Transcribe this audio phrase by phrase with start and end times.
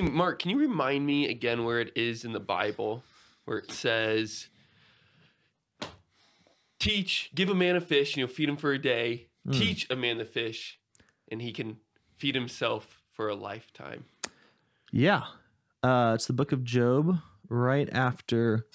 [0.00, 3.04] Hey, Marc, can you remind me again where it is in the Bible
[3.44, 4.48] where it says,
[6.78, 9.58] teach, give a man a fish, and you'll feed him for a day, Mm.
[9.58, 10.78] teach a man the fish,
[11.30, 11.80] and he can
[12.16, 14.06] feed himself for a lifetime.
[14.90, 15.24] Yeah.
[15.82, 17.18] Uh, it's the book of Job,
[17.50, 18.66] right after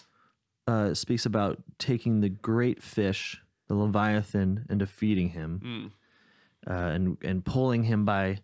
[0.68, 5.92] uh, it speaks about taking the great fish, the Leviathan, and defeating him Mm.
[6.72, 8.42] uh, and, and pulling him by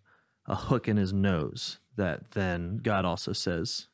[0.47, 1.77] a hook in his nose.
[1.97, 3.87] That then God also says,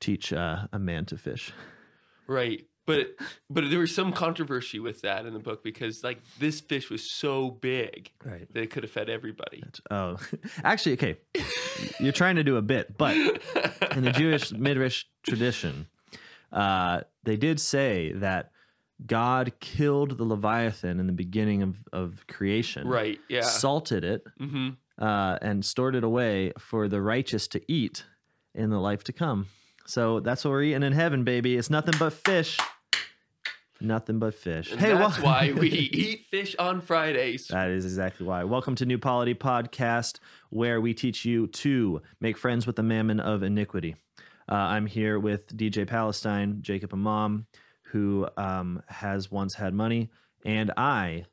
[0.00, 1.52] teach uh, a man to fish.
[2.26, 2.66] Right.
[2.84, 3.14] But
[3.48, 7.08] but there was some controversy with that in the book because like this fish was
[7.08, 8.52] so big Right.
[8.52, 9.62] that it could have fed everybody.
[9.90, 10.16] Oh,
[10.64, 11.18] actually, okay.
[12.00, 13.16] You're trying to do a bit, but
[13.96, 15.86] in the Jewish Midrash tradition,
[16.52, 18.50] uh, they did say that
[19.06, 23.18] God killed the Leviathan in the beginning of, of creation, right.
[23.28, 23.42] Yeah.
[23.42, 24.70] salted it, hmm
[25.02, 28.04] uh, and stored it away for the righteous to eat
[28.54, 29.48] in the life to come.
[29.84, 31.56] So that's what we're eating in heaven, baby.
[31.56, 32.58] It's nothing but fish.
[33.80, 34.70] Nothing but fish.
[34.70, 37.48] And hey, that's why we eat fish on Fridays.
[37.48, 38.44] That is exactly why.
[38.44, 43.18] Welcome to New Polity Podcast, where we teach you to make friends with the mammon
[43.18, 43.96] of iniquity.
[44.48, 47.46] Uh, I'm here with DJ Palestine, Jacob Imam,
[47.86, 50.10] who um, has once had money,
[50.44, 51.24] and I,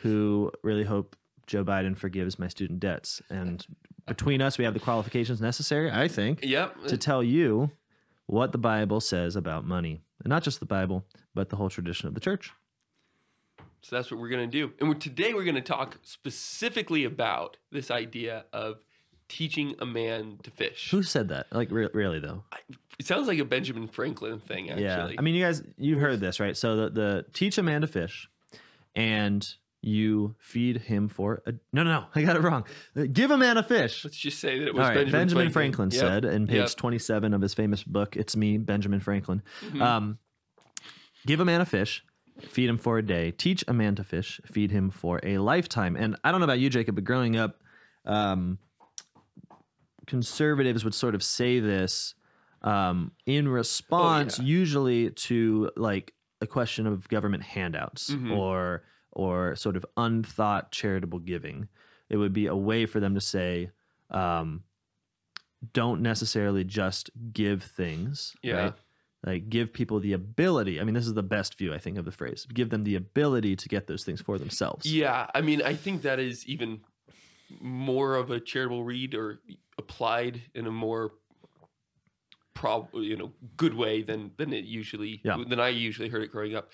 [0.00, 1.16] who really hope
[1.50, 3.20] Joe Biden forgives my student debts.
[3.28, 3.66] And
[4.06, 6.84] between us, we have the qualifications necessary, I think, Yep.
[6.86, 7.72] to tell you
[8.26, 10.00] what the Bible says about money.
[10.22, 12.52] And not just the Bible, but the whole tradition of the church.
[13.82, 14.72] So that's what we're going to do.
[14.78, 18.76] And we're, today we're going to talk specifically about this idea of
[19.28, 20.92] teaching a man to fish.
[20.92, 21.48] Who said that?
[21.50, 22.44] Like, re- really, though?
[23.00, 24.84] It sounds like a Benjamin Franklin thing, actually.
[24.84, 26.56] Yeah, I mean, you guys, you've heard this, right?
[26.56, 28.28] So the the teach a man to fish,
[28.94, 29.48] and
[29.82, 32.64] you feed him for a no, no, no, I got it wrong.
[33.12, 34.04] Give a man a fish.
[34.04, 36.00] let's just say that it was right, Benjamin, Benjamin, Franklin, Yep.
[36.00, 36.76] said in page Yep.
[36.76, 39.42] 27 of his famous book, It's Me, Benjamin Franklin.
[39.62, 39.80] Mhm.
[39.80, 40.18] Um,
[41.26, 42.04] give a man a fish,
[42.48, 43.30] feed him for a day.
[43.30, 45.96] Teach a man to fish, feed him for a lifetime.
[45.96, 47.60] And I don't know about you, Jacob, but growing up,
[48.04, 48.58] um,
[50.06, 52.14] conservatives would sort of say this
[52.62, 54.48] um, in response, Oh, yeah.
[54.48, 56.12] usually to like
[56.42, 58.36] a question of government handouts Mhm.
[58.36, 58.82] or
[59.12, 61.68] or sort of unthought charitable giving.
[62.08, 63.70] It would be a way for them to say,
[64.10, 64.64] um,
[65.72, 68.54] don't necessarily just give things, Yeah.
[68.54, 68.72] right?
[69.24, 70.80] Like give people the ability.
[70.80, 72.46] I mean, this is the best view I think of the phrase.
[72.52, 74.86] Give them the ability to get those things for themselves.
[74.90, 76.80] Yeah, I mean, I think that is even
[77.60, 79.40] more of a charitable read or
[79.76, 81.10] applied in a more
[82.60, 85.38] prob you know good way than than it usually Yeah.
[85.48, 86.70] than I usually heard it growing up.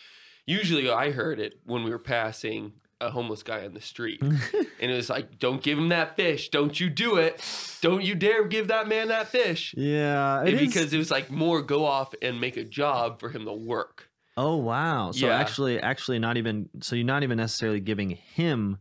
[0.46, 4.20] Usually, I heard it when we were passing a homeless guy on the street,
[4.80, 6.48] and it was like, "Don't give him that fish!
[6.50, 7.34] Don't you do it!
[7.82, 11.10] Don't you dare give that man that fish!" yeah, it And is- because it was
[11.10, 14.08] like more go off and make a job for him to work.
[14.36, 15.12] Oh wow!
[15.12, 15.38] So Yeah.
[15.38, 18.78] actually, actually, not even so you're not even necessarily giving him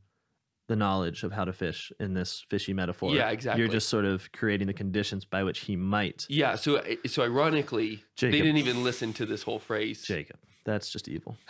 [0.68, 3.14] the knowledge of how to fish in this fishy metaphor.
[3.14, 3.62] Yeah, exactly.
[3.62, 6.26] You're just sort of creating the conditions by which he might.
[6.30, 8.32] Yeah, so so ironically, Jacob.
[8.34, 10.04] they didn't even listen to this whole phrase.
[10.04, 11.38] Jacob, that's just evil.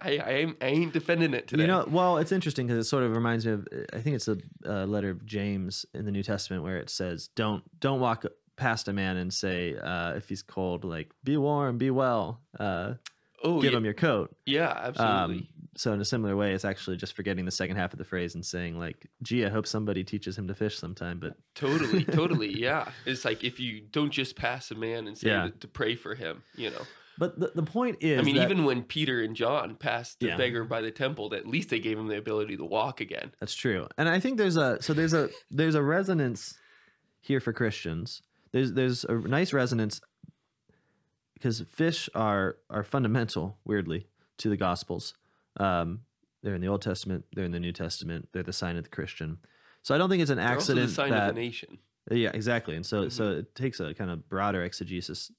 [0.00, 1.62] I, I, ain't, I ain't defending it today.
[1.62, 3.68] You know, well, it's interesting because it sort of reminds me of.
[3.92, 7.28] I think it's a uh, letter of James in the New Testament where it says,
[7.36, 8.24] "Don't don't walk
[8.56, 12.94] past a man and say uh, if he's cold, like be warm, be well, uh,
[13.44, 15.36] oh, give yeah, him your coat." yeah, absolutely.
[15.36, 18.04] Um, so in a similar way, it's actually just forgetting the second half of the
[18.04, 22.04] phrase and saying like, "Gee, I hope somebody teaches him to fish sometime." But totally,
[22.20, 22.90] totally, yeah.
[23.06, 25.44] It's like if you don't just pass a man and say Yeah.
[25.44, 26.82] to, to pray for him, you know.
[27.18, 30.26] but the, the point is, I mean, that- even when Peter and John passed the
[30.28, 30.36] Yeah.
[30.36, 33.32] beggar by the temple, at least they gave him the ability to walk again.
[33.40, 33.86] That's true.
[33.96, 36.54] And I think there's a so there's a there's a resonance
[37.20, 38.20] here for Christians.
[38.52, 40.00] There's there's a nice resonance
[41.34, 44.06] because fish are are fundamental, weirdly,
[44.38, 45.14] to the Gospels.
[45.58, 46.00] Um,
[46.42, 48.90] they're in the Old Testament, they're in the New Testament, they're the sign of the
[48.90, 49.38] Christian.
[49.82, 51.78] So I don't think it's an They're accident the sign that of the nation.
[52.10, 52.74] yeah, exactly.
[52.76, 55.30] And so so it takes a kind of broader exegesis.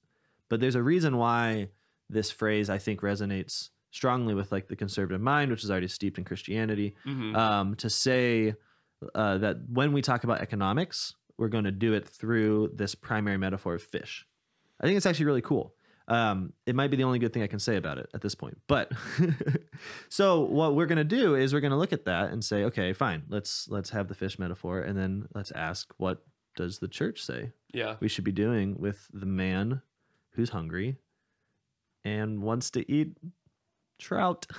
[0.48, 1.68] But there's a reason why
[2.10, 6.18] this phrase I think resonates strongly with like the conservative mind, which is already steeped
[6.18, 7.36] in Christianity Mhm.
[7.36, 8.54] um, to say
[9.14, 13.36] uh, that when we talk about economics, we're going to do it through this primary
[13.36, 14.26] metaphor of fish.
[14.80, 15.74] I think it's actually really cool.
[16.06, 18.34] Um, it might be the only good thing I can say about it at this
[18.34, 18.58] point.
[18.66, 18.92] But
[20.08, 22.64] so what we're going to do is we're going to look at that and say,
[22.64, 26.22] okay, fine, let's let's have the fish metaphor, and then let's ask what
[26.56, 27.96] does the church say yeah.
[28.00, 29.82] we should be doing with the man
[30.34, 30.98] who's hungry
[32.04, 33.16] and wants to eat
[33.98, 34.46] trout.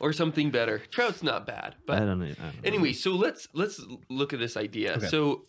[0.00, 0.82] Or something better.
[0.90, 2.08] Trout's not bad, I but don't.
[2.08, 2.34] I don't know.
[2.64, 3.80] anyway, so let's let's
[4.10, 4.94] look at this idea.
[4.96, 5.06] Okay.
[5.06, 5.44] So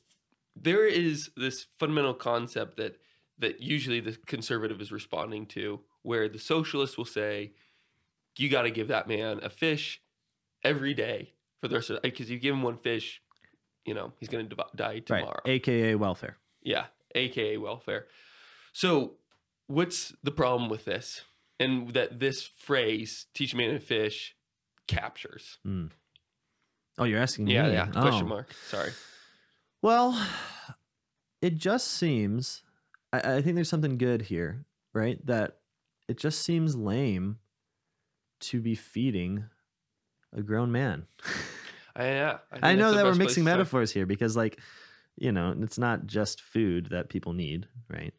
[0.55, 2.97] there is this fundamental concept that
[3.39, 7.53] that usually the conservative is responding to, where the socialist will say,
[8.37, 10.01] "You got to give that man a fish
[10.63, 13.21] every day for the rest of because you give him one fish,
[13.85, 15.53] you know he's going to die tomorrow." Right.
[15.55, 16.37] AKA welfare.
[16.61, 16.85] Yeah,
[17.15, 18.07] aka welfare.
[18.71, 19.17] So,
[19.67, 21.21] what's the problem with this?
[21.59, 24.35] And that this phrase "teach a man a fish"
[24.87, 25.59] captures.
[25.65, 25.91] Mm.
[26.97, 27.73] Oh, you're asking Yeah, me?
[27.73, 27.87] yeah.
[27.87, 28.29] Question Oh.
[28.29, 28.53] mark.
[28.67, 28.91] Sorry.
[29.81, 30.19] Well,
[31.41, 32.62] it just seems.
[33.13, 35.23] I, I think there's something good here, right?
[35.25, 35.59] That
[36.09, 37.37] it just seems lame
[38.41, 39.45] to be feeding
[40.35, 41.05] a grown man.
[41.95, 44.59] I, yeah, think I know that we're mixing metaphors here because, like,
[45.15, 48.13] you know, it's not just food that people need, right?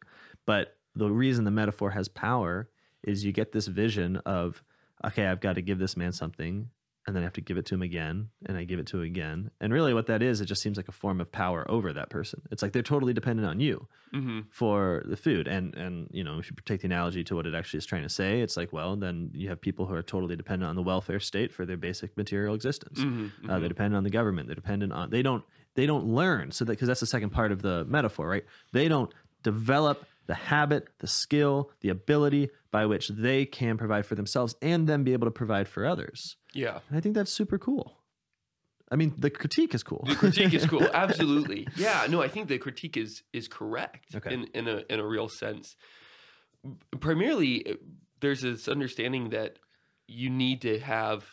[0.46, 2.70] But the reason the metaphor has power
[3.02, 4.62] is you get this vision of,
[5.05, 6.70] okay, I've got to give this man something,
[7.06, 8.98] and then I have to give it to him again, and I give it to
[8.98, 9.50] him again.
[9.60, 12.08] And really, what that is, it just seems like a form of power over that
[12.10, 12.42] person.
[12.50, 14.46] It's like they're totally dependent on you Mhm.
[14.50, 15.46] for the food.
[15.48, 18.04] And and you know, if you take the analogy to what it actually is trying
[18.04, 20.82] to say, it's like, well, then you have people who are totally dependent on the
[20.82, 23.00] welfare state for their basic material existence.
[23.00, 23.60] Mhm, Uh, mhm.
[23.60, 24.48] they're dependent on the government.
[24.48, 27.50] They're dependent on they don't they don't learn so that because that's the second part
[27.50, 28.44] of the metaphor, right?
[28.72, 29.12] They don't
[29.42, 34.88] develop the habit, the skill, the ability by which they can provide for themselves and
[34.88, 36.36] then be able to provide for others.
[36.54, 36.78] Yeah.
[36.88, 37.98] And I think that's super cool.
[38.92, 40.04] I mean, the critique is cool.
[40.06, 40.86] The critique is cool.
[40.94, 41.66] Absolutely.
[41.76, 42.06] Yeah.
[42.08, 44.32] No, I think the critique is is correct Okay.
[44.34, 45.76] in in a in a real sense.
[47.00, 47.74] Primarily, uh,
[48.20, 49.58] there's this understanding that
[50.08, 51.24] you need to have.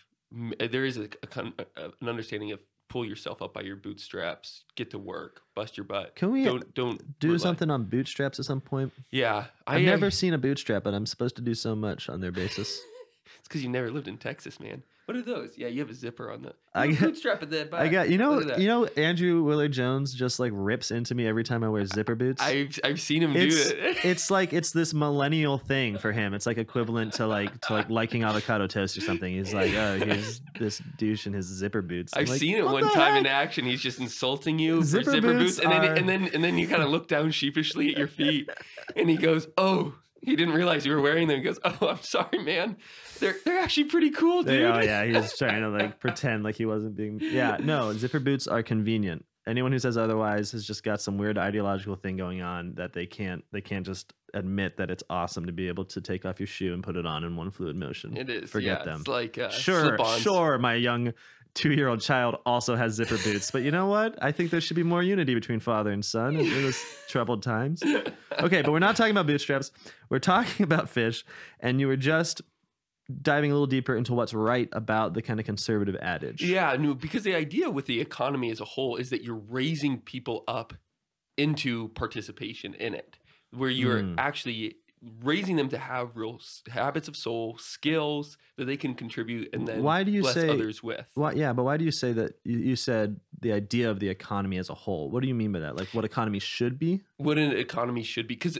[0.59, 2.59] There is a, a an understanding of
[2.89, 6.15] pull yourself up by your bootstraps, get to work, bust your butt.
[6.15, 8.91] Can we don't don't Do rely- something on bootstraps at some point.
[9.12, 12.09] Yeah, I, I've I- never seen a bootstrap, but I'm supposed to do so much
[12.09, 12.79] on their basis.
[13.39, 14.83] It's because you never lived in Texas, man.
[15.06, 15.57] What are those?
[15.57, 16.53] Yeah, you have a zipper on the.
[16.74, 17.81] I You have a got- bootstrap at the back.
[17.81, 18.59] I got you know that.
[18.59, 22.15] you know Andrew Willard Jones just like rips into me every time I wear zipper
[22.15, 22.42] boots.
[22.42, 23.98] I've I've seen him it's do it.
[24.06, 26.33] it's like it's this millennial thing for him.
[26.33, 29.33] It's like equivalent to like to like liking avocado toast or something.
[29.33, 32.13] He's like, oh, here's this douche in his zipper boots.
[32.15, 33.65] I'm I've like, seen it one time in action.
[33.65, 36.44] He's just insulting you Zipper for zipper boots boots, and then are- and then and
[36.44, 38.50] then you kind of look down sheepishly at your feet,
[38.95, 42.01] and he goes, "Oh, he didn't realize you were wearing them." He goes, "Oh, I'm
[42.01, 42.77] sorry, man.
[43.19, 46.65] They're they're actually pretty cool, dude." oh yeah, he's trying to like pretend like he
[46.65, 47.19] wasn't being.
[47.21, 49.25] Yeah, no, zipper boots are convenient.
[49.47, 53.07] Anyone who says otherwise has just got some weird ideological thing going on that they
[53.07, 56.47] can't they can't just admit that it's awesome to be able to take off your
[56.47, 58.15] shoe and put it on in one fluid motion.
[58.15, 58.50] It is.
[58.50, 59.00] Forget yeah, them.
[59.00, 60.21] It's like uh, sure, slip-ons.
[60.21, 61.13] sure, my young
[61.53, 64.18] two-year-old child also has zipper boots, but you know what?
[64.21, 67.83] I think there should be more unity between father and son in, this troubled times.
[68.39, 69.71] Okay, but we're not talking about bootstraps.
[70.09, 71.25] We're talking about fish,
[71.59, 72.42] and you were just
[73.21, 76.42] diving a little deeper into what's right about the kind of conservative adage.
[76.42, 80.00] Yeah, no, because the idea with the economy as a whole is that you're raising
[80.00, 80.74] people up
[81.38, 83.18] into participation in it,
[83.51, 84.15] where you're Mm.
[84.18, 84.75] actually
[85.24, 89.68] raising them to have real s- habits of soul, skills that they can contribute, and
[89.68, 91.07] then Why do you bless say- others with.
[91.15, 92.39] Why, yeah, but why do you say that?
[92.44, 95.09] You, you said the idea of the economy as a whole.
[95.09, 95.75] What do you mean by that?
[95.75, 97.01] Like what economy should be?
[97.18, 98.57] What an economy should be, because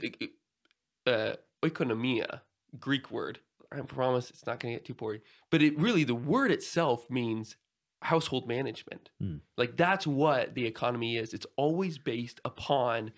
[1.06, 2.40] uh, oikonomia,
[2.78, 3.38] Greek word.
[3.70, 7.08] I promise it's not going to get too boring, but it really the word itself
[7.08, 7.56] means
[8.02, 9.10] household management.
[9.20, 9.36] Hmm.
[9.56, 11.32] Like that's what the economy is.
[11.32, 13.12] It's always based upon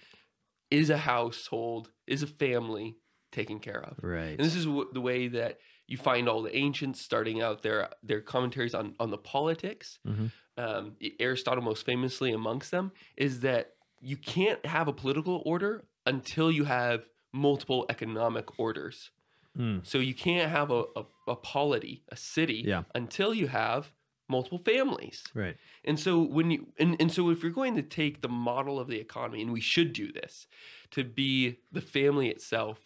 [0.70, 2.96] is a household, is a family
[3.34, 3.94] taken care of.
[4.02, 4.36] Right.
[4.38, 7.90] And this is w- the way that you find all the ancients starting out their
[8.02, 9.98] their commentaries on on the politics.
[10.06, 10.30] Mhm.
[10.56, 13.64] Um, Aristotle, most famously amongst them, is that
[14.00, 16.98] you can't have a political order until you have
[17.32, 19.10] multiple economic orders.
[19.58, 19.84] Mm.
[19.84, 22.82] So you can't have a, a, a polity, a city, Yeah.
[22.94, 23.92] until you have
[24.28, 25.22] multiple families.
[25.34, 25.56] Right.
[25.84, 28.86] And so when you and, and so if you're going to take the model of
[28.88, 30.46] the economy, and we should do this,
[30.90, 32.78] to be the family itself,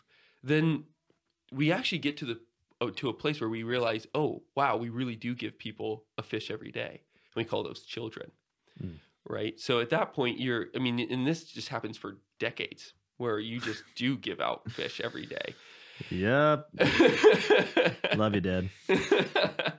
[0.48, 0.84] then
[1.52, 2.40] we actually get to the
[2.80, 6.22] oh, to a place where we realize, oh wow, we really do give people a
[6.22, 7.02] fish every day.
[7.34, 8.30] And we call those children.
[8.82, 8.96] Mm.
[9.28, 9.58] Right.
[9.60, 13.60] So at that point you're I mean, and this just happens for decades where you
[13.60, 15.54] just do give out fish every day.
[16.10, 16.68] Yep.
[18.16, 18.70] Love you, Dad.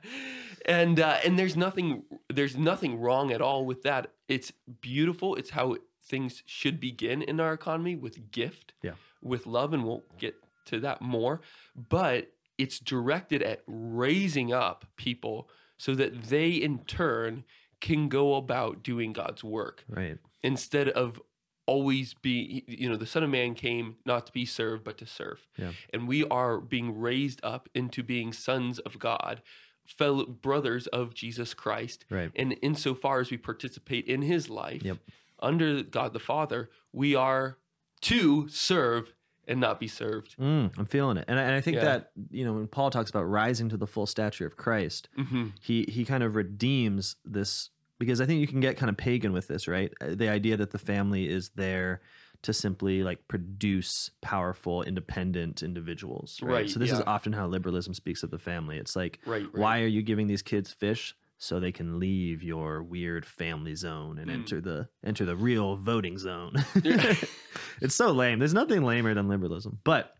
[0.65, 4.11] and uh, and there's nothing there's nothing wrong at all with that.
[4.27, 5.35] It's beautiful.
[5.35, 8.93] It's how things should begin in our economy with gift, Yeah.
[9.21, 10.35] with love, and we'll get
[10.69, 11.41] to that more.
[11.75, 17.43] But it's directed at raising up people so that they in turn
[17.81, 20.17] can go about doing God's work Right.
[20.43, 21.21] instead of
[21.65, 25.05] always be you know the son of man came not to be served but to
[25.05, 25.71] serve Yeah.
[25.93, 29.43] and we are being raised up into being sons of god
[29.85, 32.31] fellow brothers of jesus christ Right.
[32.35, 34.97] and insofar as we participate in his life Yep.
[35.41, 37.59] under God the Father, we are
[38.01, 39.13] to serve
[39.49, 40.37] and not be served.
[40.39, 41.85] Mm, I'm feeling it, and I, and I think Yeah.
[41.85, 45.47] that you know when Paul talks about rising to the full stature of Christ, hmm
[45.59, 49.33] he he kind of redeems this because I think you can get kind of pagan
[49.33, 49.91] with this, right?
[49.99, 51.99] Uh, The idea that the family is there
[52.43, 56.51] to simply like produce powerful, independent individuals, right?
[56.51, 58.77] Right, so this is often how liberalism speaks of the family.
[58.77, 59.53] It's like, Right, right.
[59.61, 61.13] why are you giving these kids fish?
[61.41, 64.33] So they can leave your weird family zone and Mm.
[64.33, 66.53] enter the enter the real voting zone.
[66.83, 67.15] Yeah.
[67.81, 68.39] it's so lame.
[68.39, 70.13] There's nothing lamer than liberalism, but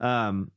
[0.00, 0.50] um,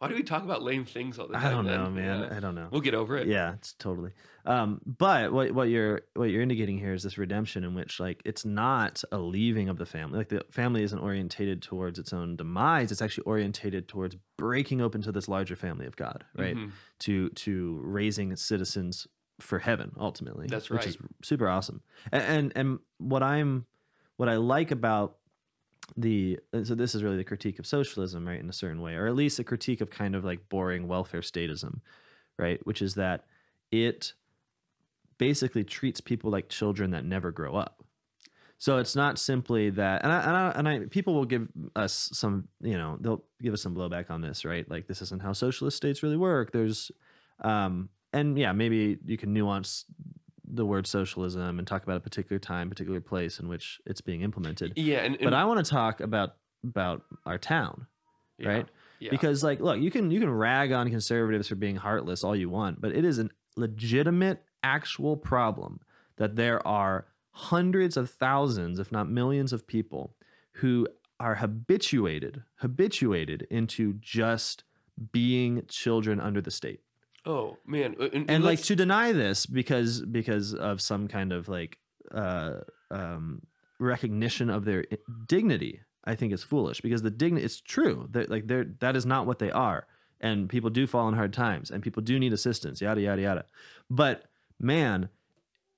[0.00, 1.46] Why do we talk about lame things all the time?
[1.46, 1.84] I don't then?
[1.84, 2.20] know, man.
[2.22, 2.36] Yeah.
[2.36, 2.66] I don't know.
[2.70, 3.28] We'll get over it.
[3.28, 4.10] Yeah, it's totally.
[4.44, 8.20] Um, but what what you're what you're indicating here is this redemption in which like
[8.24, 10.18] it's not a leaving of the family.
[10.18, 12.90] Like the family isn't orientated towards its own demise.
[12.90, 16.56] It's actually orientated towards breaking open to this larger family of God, right?
[16.56, 16.72] Mhm.
[17.06, 19.06] To to raising citizens
[19.40, 20.46] for heaven ultimately.
[20.48, 20.78] That's right.
[20.78, 21.82] Which is super awesome.
[22.12, 23.66] And, and and what I'm
[24.16, 25.16] what I like about
[25.96, 29.06] the so this is really the critique of socialism, right, in a certain way, or
[29.06, 31.80] at least a critique of kind of like boring welfare statism,
[32.38, 33.24] right, which is that
[33.70, 34.14] it
[35.18, 37.84] basically treats people like children that never grow up.
[38.58, 42.08] So it's not simply that, and I, and I, and I, people will give us
[42.12, 44.68] some, you know, they'll give us some blowback on this, right?
[44.70, 46.52] Like this isn't how socialist states really work.
[46.52, 46.90] There's,
[47.40, 49.84] um, and yeah, maybe you can nuance
[50.46, 54.22] the word socialism and talk about a particular time, particular place in which it's being
[54.22, 54.72] implemented.
[54.76, 57.86] Yeah, and, and But I want to talk about about our town,
[58.38, 58.68] yeah, right?
[59.00, 59.10] Yeah.
[59.10, 62.48] because like look you can you can rag on conservatives for being heartless all you
[62.48, 65.80] want but it is a legitimate actual problem
[66.16, 70.14] that there are hundreds of thousands if not millions of people
[70.52, 70.86] who
[71.20, 74.64] are habituated habituated into just
[75.12, 76.80] being children under the state
[77.26, 81.48] oh man, and, and and like to deny this because because of some kind of
[81.48, 81.78] like
[82.12, 82.58] uh
[82.90, 83.42] um
[83.78, 84.84] recognition of their
[85.26, 88.08] dignity i think is foolish because the dignity it's true.
[88.12, 89.86] That like they're that is not what they are.
[90.20, 93.44] And people do fall in hard times and people do need assistance yada yada yada.
[93.90, 94.24] But
[94.58, 95.08] man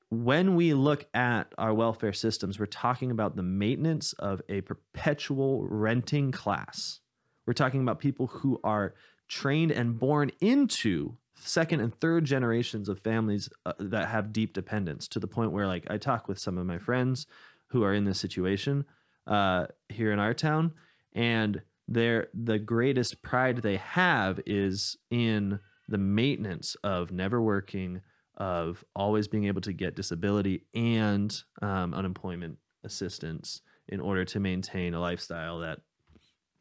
[0.09, 5.67] when we look at our welfare systems we're talking about the maintenance of a perpetual
[5.67, 7.00] renting class.
[7.47, 8.95] We're talking about people who are
[9.29, 15.07] trained and born into second and third generations of families uh, that have deep dependence
[15.09, 17.26] to the point where like i talk with some of my friends
[17.69, 18.85] who are in this situation
[19.26, 20.73] uh, here in our town
[21.14, 28.00] and their the greatest pride they have is in the maintenance of never working
[28.37, 34.95] of always being able to get disability and um, unemployment assistance in order to maintain
[34.95, 35.81] a lifestyle that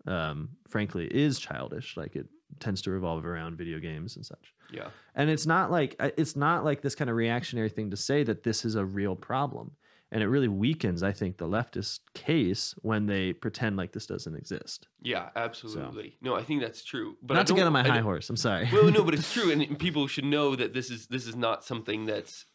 [0.07, 1.97] um, frankly is childish.
[1.97, 2.27] Like it
[2.59, 6.35] tends to revolve around video games and such yeah, and it's not like uh, it's
[6.35, 9.71] not like this kind of reactionary thing to say that this is a real problem
[10.11, 14.35] and it really weakens i think the leftist case when they pretend like this doesn't
[14.35, 16.17] exist yeah, absolutely.
[16.19, 17.15] No, I think that's true.
[17.21, 19.51] But not to get on my high horse i'm sorry well, no, but it's true,
[19.51, 22.45] and people should know that this is this is not something that's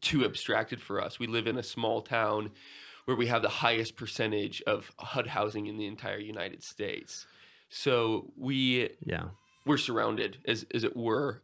[0.00, 1.18] too abstracted for us.
[1.18, 2.50] We live in a small town
[3.04, 7.26] where we have the highest percentage of HUD housing in the entire United States.
[7.76, 9.30] So we yeah
[9.66, 11.42] we're surrounded, as as it were,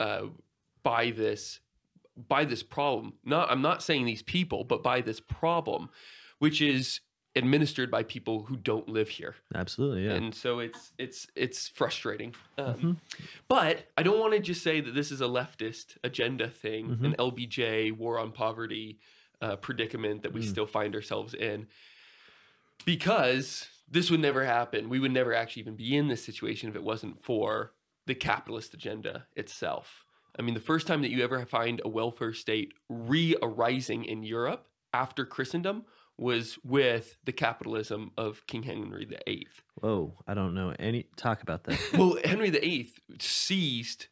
[0.00, 0.26] uh,
[0.82, 1.60] by this
[2.28, 3.12] by this problem.
[3.24, 5.90] Not I'm not saying these people, but by this problem,
[6.38, 7.00] which is
[7.34, 12.34] administered by people who don't live here absolutely yeah and so it's it's it's frustrating
[12.56, 12.96] um, Mhm.
[13.46, 17.04] but i don't want to just say that this is a leftist agenda thing Mhm.
[17.04, 18.98] an lbj war on poverty
[19.42, 20.48] uh, predicament that we Mm.
[20.48, 21.66] still find ourselves in
[22.86, 24.88] because this would never happen.
[24.88, 27.72] We would never actually even be in this situation if it wasn't for
[28.06, 30.04] the capitalist agenda itself.
[30.38, 34.66] I mean the first time that you ever find a welfare state re-arising in europe
[34.92, 35.84] after christendom
[36.18, 41.64] was with the capitalism of king henry viii whoa i don't know any talk about
[41.64, 41.78] that.
[41.98, 44.08] Well, Henry VIII seized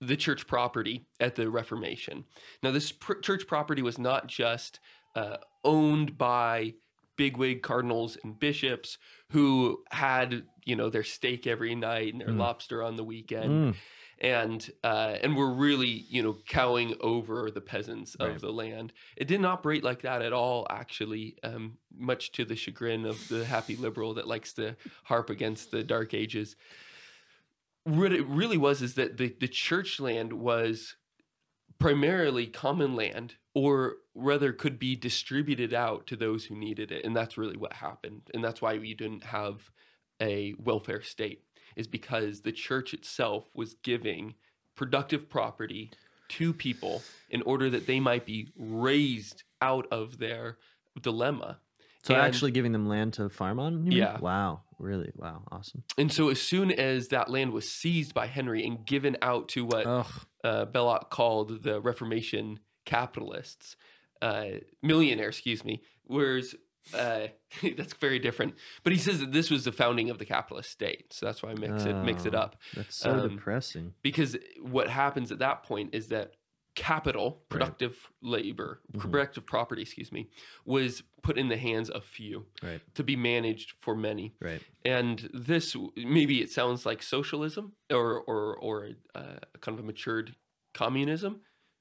[0.00, 2.24] the church property at the Reformation.
[2.62, 4.78] Now, this pr- church property was not just
[5.16, 6.74] uh, owned by
[7.18, 8.96] bigwig cardinals and bishops
[9.32, 12.38] who had, you know, their steak every night and their Mm.
[12.38, 13.74] lobster on the weekend, Mm,
[14.20, 18.40] and uh, and were really, you know, cowing over the peasants of Right.
[18.40, 18.94] the land.
[19.16, 21.36] It didn't operate like that at all, actually.
[21.42, 25.84] Um, much to the chagrin of the happy liberal that likes to harp against the
[25.84, 26.56] Dark Ages
[27.84, 30.96] what it really was is that the, the church land was
[31.78, 37.16] primarily common land or rather could be distributed out to those who needed it and
[37.16, 39.70] that's really what happened and that's why we didn't have
[40.22, 41.42] a welfare state
[41.74, 44.34] is because the church itself was giving
[44.76, 45.90] productive property
[46.28, 50.58] to people in order that they might be raised out of their
[51.00, 51.58] dilemma.
[52.04, 53.72] So And- actually giving them land to farm on?
[53.72, 53.98] you mean?
[53.98, 54.18] Yeah.
[54.20, 54.62] Wow.
[54.78, 55.10] Really?
[55.16, 55.42] Wow.
[55.50, 55.82] Awesome.
[55.96, 59.64] And so as soon as that land was seized by Henry and given out to
[59.64, 60.06] what
[60.44, 63.76] uh, Belloc called the Reformation capitalists,
[64.22, 64.46] uh,
[64.82, 65.82] millionaire, excuse me.
[66.04, 66.54] Whereas
[66.94, 67.26] uh,
[67.76, 68.54] that's very different.
[68.82, 71.50] But he says that this was the founding of the capitalist state, so that's why
[71.50, 72.38] I mix it mix it Oh.
[72.44, 72.56] up.
[72.74, 73.94] That's so Um, depressing.
[74.02, 76.34] Because what happens at that point is that
[76.74, 79.00] capital, productive labor, Mhm.
[79.00, 80.30] productive property, excuse me,
[80.64, 82.80] was put in the hands of few Right.
[82.94, 84.34] to be managed for many.
[84.40, 84.62] Right.
[84.84, 90.36] And this maybe it sounds like socialism or or or uh, kind of a matured
[90.72, 91.40] communism,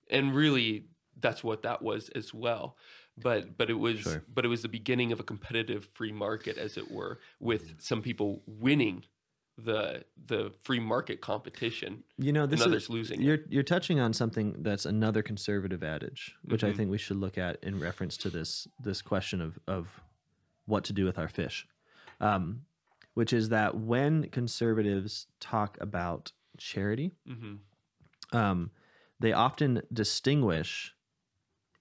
[0.09, 0.87] and really
[1.19, 2.77] that's what that was as well.
[3.17, 4.23] But but it was Sure.
[4.33, 8.01] but it was the beginning of a competitive free market, as it were, with some
[8.01, 9.03] people winning
[9.57, 13.21] the the free market competition You know, this is, losing.
[13.21, 16.75] You're you're touching on something that's another conservative adage, which I Mhm.
[16.75, 20.01] think we should look at in reference to this this question of of
[20.65, 21.67] what to do with our fish,
[22.19, 22.65] um,
[23.15, 27.55] which is that when conservatives talk about charity, hmm
[28.33, 28.69] um,
[29.19, 30.93] they often distinguish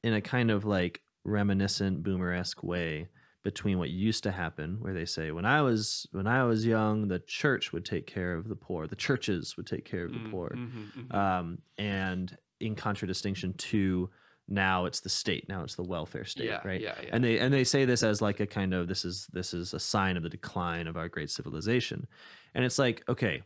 [0.06, 3.08] in a kind of like reminiscent boomer-esque way
[3.42, 7.08] between what used to happen where they say when i was when i was young
[7.08, 8.86] the church would take care of the poor.
[8.86, 10.50] The churches would take care of the poor.
[10.56, 14.10] Mm-hmm, um, and in contradistinction to
[14.48, 15.48] now it's the state.
[15.48, 16.80] Now it's the welfare state yeah, right?
[16.80, 17.10] yeah, yeah.
[17.12, 19.74] and they and they say this as like a kind of this is this is
[19.74, 22.06] a sign of the decline of our great civilization.
[22.54, 23.42] And it's like okay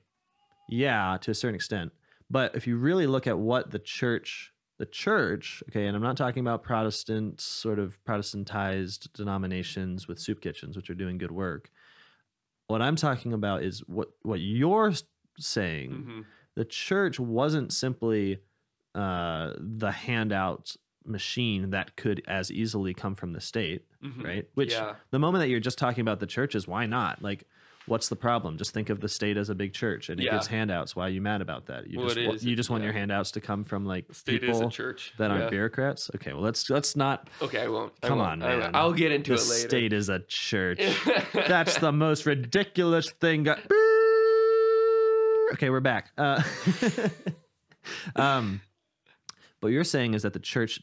[0.69, 1.93] yeah to a certain extent.
[2.31, 6.17] But if you really look at what the church the church okay and i'm not
[6.17, 11.71] talking about protestant sort of protestantized denominations with soup kitchens which are doing good work
[12.69, 14.93] what i'm talking about is what what you're
[15.39, 16.25] saying Mhm.
[16.55, 18.39] the church wasn't simply
[18.95, 24.25] uh, the handout machine that could as easily come from the state, Mhm.
[24.25, 24.49] right?
[24.55, 24.97] Which yeah.
[25.13, 27.23] the moment that you're just talking about the churches, why not?
[27.23, 27.45] Like,
[27.91, 28.57] what's the problem?
[28.57, 30.33] Just think of the state as a big church and it Yeah.
[30.33, 30.95] gives handouts.
[30.95, 31.89] Why are you mad about that?
[31.89, 32.87] You Well, just is, you just want yeah.
[32.87, 35.51] your handouts to come from like The state is a people church that aren't yeah.
[35.51, 36.09] bureaucrats.
[36.15, 37.29] Okay, well let's let's not.
[37.43, 37.93] Okay, I won't.
[38.03, 38.43] I Come won't.
[38.45, 38.71] on, I man.
[38.75, 39.69] I'll get into the it later.
[39.69, 40.81] state is a church.
[41.35, 43.49] That's the most ridiculous thing.
[45.53, 46.11] Okay, we're back.
[46.17, 46.41] Uh,
[48.17, 48.61] um,
[49.61, 50.81] what you're saying is that the church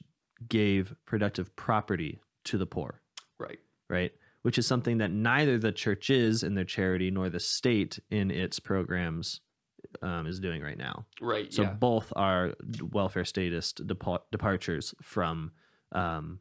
[0.48, 3.02] gave productive property to the poor,
[3.40, 3.60] right.
[3.90, 4.12] right?
[4.48, 8.32] Which is something that neither the church is in their charity nor the state in
[8.32, 9.42] its programs
[10.02, 11.06] um, is doing right now.
[11.20, 11.54] Right.
[11.54, 11.74] So yeah.
[11.74, 12.54] both are
[12.94, 15.52] welfare statist depa- departures from
[15.92, 16.40] um,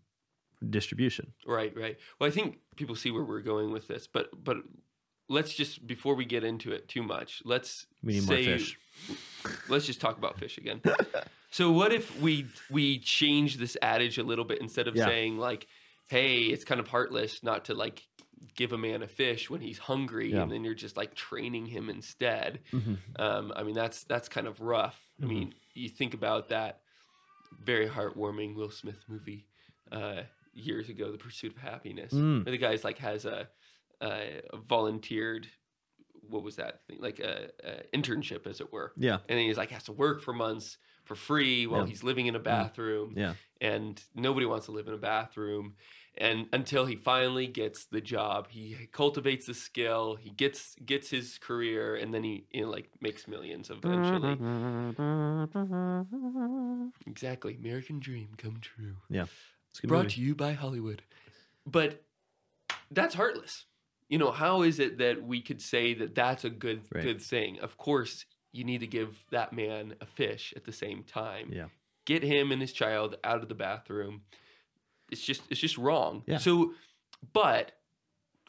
[0.71, 1.33] distribution.
[1.45, 1.97] Right, right.
[2.21, 4.59] Well, I think people see where we're going with this, but but
[5.29, 8.61] let's just before we get into it too much, let's say.
[9.69, 10.81] Let's just talk about fish again.
[11.51, 15.07] so what if we we change this adage a little bit instead of Yeah.
[15.07, 15.67] saying like,
[16.09, 18.03] "Hey, it's kind of heartless not to like
[18.55, 20.43] give a man a fish when he's hungry," Yeah.
[20.43, 22.61] and then you're just like training him instead.
[22.73, 22.99] Mhm.
[23.19, 25.01] Um, I mean, that's that's kind of rough.
[25.21, 25.29] I Mhm.
[25.29, 26.83] mean, you think about that
[27.65, 29.47] very heartwarming Will Smith movie
[29.93, 32.13] uh, years ago, The Pursuit of Happiness.
[32.13, 32.45] Mm.
[32.45, 33.49] Where the guy's like has a,
[34.01, 35.49] a volunteered,
[36.29, 36.99] what was that thing?
[37.01, 38.93] Like a, a internship, as it were.
[38.97, 39.19] Yeah.
[39.29, 41.87] And then he's like has to work for months for free while Yeah.
[41.87, 42.45] He's living in a mm-hmm.
[42.45, 43.15] bathroom.
[43.17, 43.35] Yeah.
[43.61, 45.75] And nobody wants to live in a bathroom.
[46.19, 51.37] And until he finally gets the job, he cultivates the skill, he gets gets his
[51.37, 54.33] career, and then he you know, like makes millions eventually.
[57.07, 58.97] Exactly, American dream come true.
[59.11, 60.15] It's good Brought movie.
[60.15, 61.03] to you by Hollywood.
[61.67, 62.03] But
[62.91, 63.67] that's heartless.
[64.09, 67.03] You know, how is it that we could say that that's a good Right.
[67.03, 67.59] good thing?
[67.61, 71.51] Of course, you need to give that man a fish at the same time.
[71.53, 71.67] Yeah.
[72.05, 74.23] Get him and his child out of the bathroom.
[75.11, 76.23] It's just it's just wrong.
[76.27, 76.39] Yeah.
[76.39, 76.75] So
[77.33, 77.73] but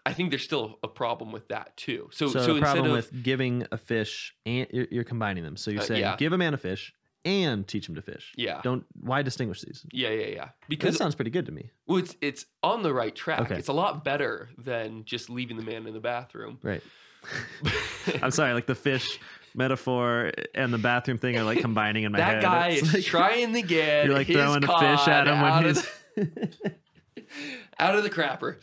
[0.06, 2.10] I think there's still a problem with that too.
[2.12, 5.43] So So, so, the instead problem of with giving a fish and you're, you're combining
[5.43, 5.58] them.
[5.58, 6.15] So you're Uh, saying yeah.
[6.17, 6.93] give a man a fish
[7.25, 8.34] and teach him to fish.
[8.38, 8.62] yeah.
[8.63, 9.86] Don't why distinguish these?
[9.91, 10.49] Yeah, yeah, yeah.
[10.69, 11.71] Because That sounds pretty good to me.
[11.88, 13.41] well, it's it's on the right track.
[13.41, 13.56] Okay.
[13.58, 16.60] It's a lot better than just leaving the man in the bathroom.
[16.63, 16.82] Right.
[18.21, 19.19] I'm sorry, like the fish
[19.56, 22.36] metaphor and the bathroom thing are like combining in my that head.
[22.38, 25.41] That guy It's is like- trying to get you're like throwing a fish at him
[25.41, 26.73] when he's the-
[27.80, 28.56] out of the crapper.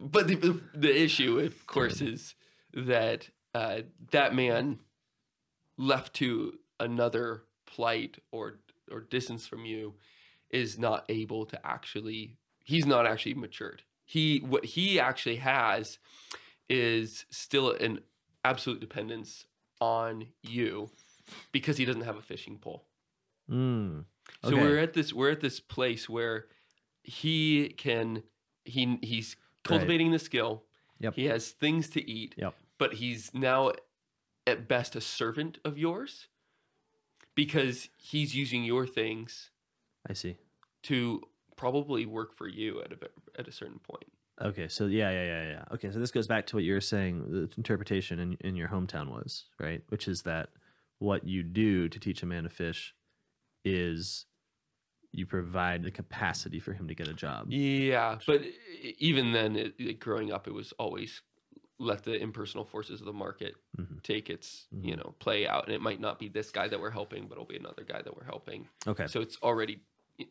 [0.00, 2.34] but the, the the issue, of course, is
[2.74, 4.78] that uh, that man
[5.78, 8.58] left to another plight or
[8.90, 9.94] or distance from you
[10.50, 12.36] is not able to actually.
[12.64, 13.82] He's not actually matured.
[14.04, 15.98] He what he actually has
[16.68, 18.00] is still an
[18.44, 19.46] absolute dependence
[19.80, 20.90] on you
[21.52, 22.86] because he doesn't have a fishing pole.
[23.50, 24.04] Mm,
[24.44, 26.46] So we're at this we're at this place where
[27.02, 28.22] he can
[28.64, 30.64] he he's cultivating the skill.
[31.00, 31.14] Yep.
[31.14, 32.34] He has things to eat.
[32.36, 32.54] Yep.
[32.78, 33.72] But he's now
[34.48, 36.26] at best a servant of yours
[37.34, 39.50] because he's using your things
[40.08, 40.36] I see.
[40.84, 41.22] to
[41.56, 42.98] probably work for you at a
[43.38, 44.04] at a certain point.
[44.40, 45.64] Okay, so yeah, yeah, yeah, yeah.
[45.74, 47.24] Okay, so this goes back to what you were saying.
[47.30, 50.48] The interpretation in in your hometown was right, which is that
[51.00, 52.94] what you do to teach a man to fish
[53.64, 54.26] is
[55.12, 57.46] you provide the capacity for him to get a job.
[57.50, 58.42] Yeah, but
[58.98, 61.22] even then, it, it- growing up, it was always
[61.78, 64.02] let the impersonal forces of the market Mhm.
[64.02, 64.98] take its you Mhm.
[64.98, 67.44] know play out, and it might not be this guy that we're helping, but it'll
[67.44, 68.68] be another guy that we're helping.
[68.86, 69.80] Okay, So it's already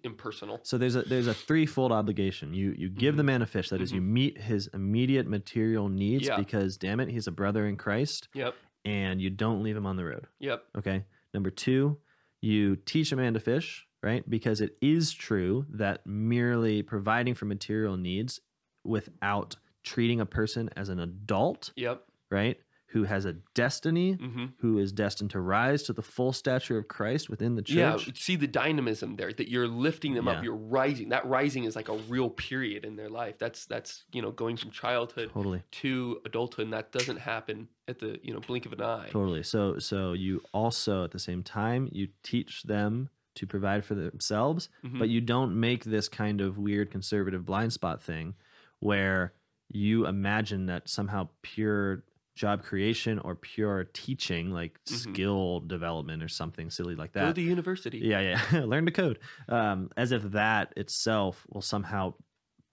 [0.03, 0.59] impersonal.
[0.63, 2.53] So there's a there's a threefold obligation.
[2.53, 3.69] You you give the man a fish.
[3.69, 6.31] That is, you meet his immediate material needs Mm-hmm.
[6.31, 6.37] Yeah.
[6.45, 8.53] because damn it, he's a brother in Christ, Yep.
[8.83, 10.27] and you don't leave him on the road.
[10.39, 10.65] Yep.
[10.79, 11.05] Okay.
[11.33, 11.97] Number two,
[12.41, 14.29] you teach a man to fish, right?
[14.29, 18.41] Because it is true that merely providing for material needs
[18.83, 19.55] without
[19.87, 22.03] treating a person as an adult, Yep.
[22.29, 22.57] right,
[22.91, 26.87] who has a destiny, hmm who is destined to rise to the full stature of
[26.87, 27.97] Christ within the Yeah.
[27.97, 28.19] church.
[28.19, 30.31] See the dynamism there that you're lifting them Yeah.
[30.33, 30.43] up.
[30.43, 31.09] You're rising.
[31.09, 33.37] That rising is like a real period in their life.
[33.37, 35.61] That's that's you know going from childhood Totally.
[35.83, 36.65] to adulthood.
[36.65, 39.09] And that doesn't happen at the you know blink of an eye.
[39.11, 39.43] Totally.
[39.43, 44.69] So so you also at the same time you teach them to provide for themselves,
[44.83, 44.97] Mhm.
[44.97, 48.33] but you don't make this kind of weird conservative blind spot thing
[48.79, 49.33] where
[49.77, 52.03] you imagine that somehow pure
[52.35, 54.97] job creation or pure teaching like Mhm.
[54.97, 57.25] skill development or something silly like that.
[57.25, 57.99] Go to university.
[57.99, 58.59] yeah, yeah.
[58.71, 59.19] Learn to code.
[59.49, 62.13] Um, as if that itself will somehow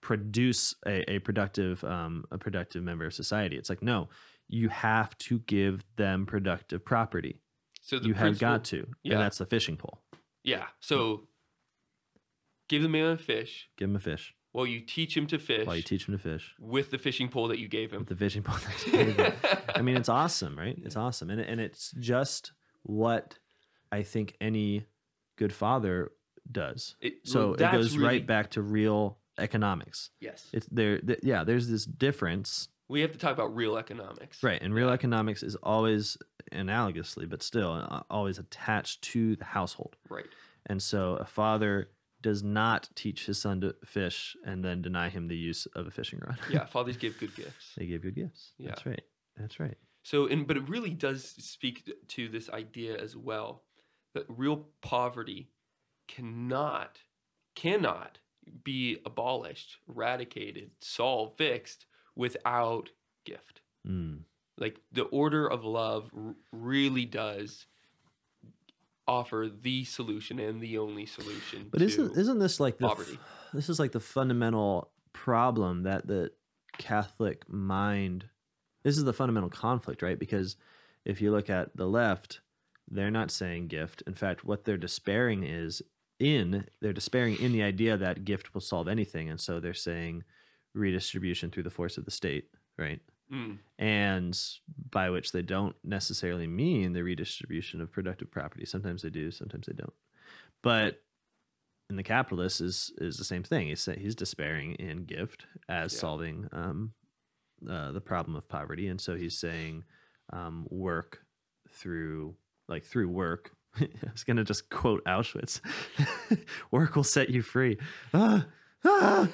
[0.01, 3.57] produce a, a productive um, a productive member of society.
[3.57, 4.09] It's like no,
[4.47, 7.41] you have to give them productive property.
[7.81, 9.13] So You have got to, Yeah.
[9.13, 10.01] and that's the fishing pole.
[10.43, 10.67] Yeah.
[10.79, 11.27] So
[12.69, 15.65] give the man a fish Give him a fish while you teach him to fish
[15.67, 17.99] while you teach him to fish with the fishing pole that you gave him.
[17.99, 18.55] with the fishing pole.
[18.65, 19.33] that you gave him.
[19.75, 20.77] I mean, it's awesome, right?
[20.85, 23.37] It's awesome, and and it's just what
[23.91, 24.85] I think any
[25.37, 26.11] good father
[26.51, 26.95] does.
[27.01, 30.11] It- So well, it goes really- right back to real economics.
[30.21, 30.47] Yes.
[30.53, 30.99] It's there.
[30.99, 34.41] Th- yeah, there's this difference, We have to talk about real economics.
[34.43, 34.61] right?
[34.61, 36.17] And real economics is always
[36.53, 39.95] analogously, but still uh, always attached to the household.
[40.09, 40.27] Right.
[40.67, 41.89] And so a father
[42.25, 45.91] does not teach his son to fish and then deny him the use of a
[45.91, 46.39] fishing rod.
[46.49, 46.65] Yeah.
[46.75, 47.73] Fathers give good gifts.
[47.77, 48.53] they give good gifts.
[48.57, 48.69] Yeah.
[48.69, 49.03] That's right.
[49.37, 49.77] That's right.
[50.01, 53.61] So, and but it really does speak to this idea as well
[54.15, 55.51] that real poverty
[56.07, 56.97] cannot
[57.55, 58.17] cannot
[58.63, 61.85] be abolished, eradicated, solved, fixed
[62.15, 62.89] without
[63.23, 63.61] gift.
[63.87, 64.21] Mm.
[64.57, 67.67] Like the order of love r- really does
[69.07, 71.67] offer the solution and the only solution.
[71.71, 73.19] But isn't isn't this like the f- poverty.
[73.53, 76.31] this is like the fundamental problem that the
[76.77, 78.25] Catholic mind
[78.83, 80.19] this is the fundamental conflict, right?
[80.19, 80.57] Because
[81.05, 82.41] if you look at the left,
[82.87, 84.03] they're not saying gift.
[84.05, 85.81] In fact, what they're despairing is
[86.19, 90.23] in they're despairing in the idea that gift will solve anything, and so they're saying
[90.73, 93.01] redistribution through the force of the state, right?
[93.33, 94.39] Mm, and
[94.91, 98.65] by which they don't necessarily mean the redistribution of productive property.
[98.65, 99.93] Sometimes they do, sometimes they don't.
[100.61, 101.01] But
[101.89, 103.67] in the capitalist is is the same thing.
[103.67, 105.99] He's he's despairing in gift as Yeah.
[105.99, 106.93] solving um,
[107.67, 109.83] uh, the problem of poverty, and so he's saying
[110.31, 111.19] um, work
[111.69, 112.35] through
[112.67, 113.51] like through work.
[113.79, 115.61] I was gonna just quote Auschwitz.
[116.71, 117.77] work will set you free.
[118.13, 118.45] Ah,
[118.83, 119.29] ah.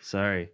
[0.00, 0.50] Sorry.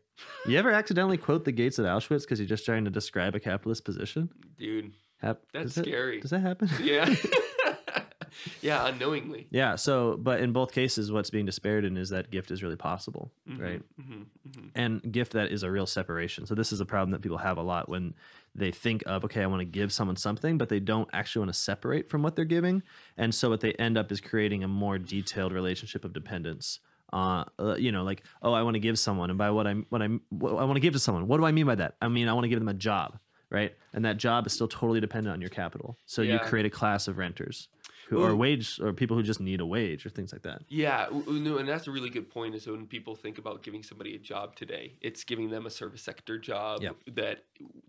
[0.47, 3.41] You ever accidentally quote the gates at Auschwitz because you're just trying to describe a
[3.41, 4.29] capitalist position?
[4.59, 6.21] dude, Hap- that's does that- scary.
[6.21, 6.69] does that happen?
[6.83, 7.13] yeah.
[8.63, 9.47] yeah, unknowingly.
[9.51, 9.75] yeah.
[9.77, 13.33] So, but in both cases, what's being despaired in is that gift is really possible,
[13.49, 13.83] Mhm, right?
[14.01, 14.71] mhm, mhm.
[14.75, 16.47] And gift that is a real separation.
[16.47, 18.15] So this is a problem that people have a lot when
[18.55, 21.53] they think of, okay, I want to give someone something, but they don't actually want
[21.55, 22.83] to separate from what they're giving.
[23.17, 26.81] And so what they end up is creating a more detailed relationship of dependence.
[27.13, 29.87] Uh, uh, you know, like, oh, I want to give someone, and by what I'm,
[29.89, 31.27] what I'm, what I want to give to someone.
[31.27, 31.97] What do I mean by that?
[32.03, 33.19] I mean, I want to give them a job,
[33.51, 33.75] right?
[33.95, 35.97] And that job is still totally dependent on your capital.
[36.07, 37.69] So you create a class of renters
[38.09, 38.25] who Ooh.
[38.25, 40.63] are wage or people who just need a wage or things like that.
[40.69, 42.55] Yeah, no, and that's a really good point.
[42.55, 46.03] Is when people think about giving somebody a job today, it's giving them a service
[46.03, 46.97] sector job Yep.
[47.15, 47.45] that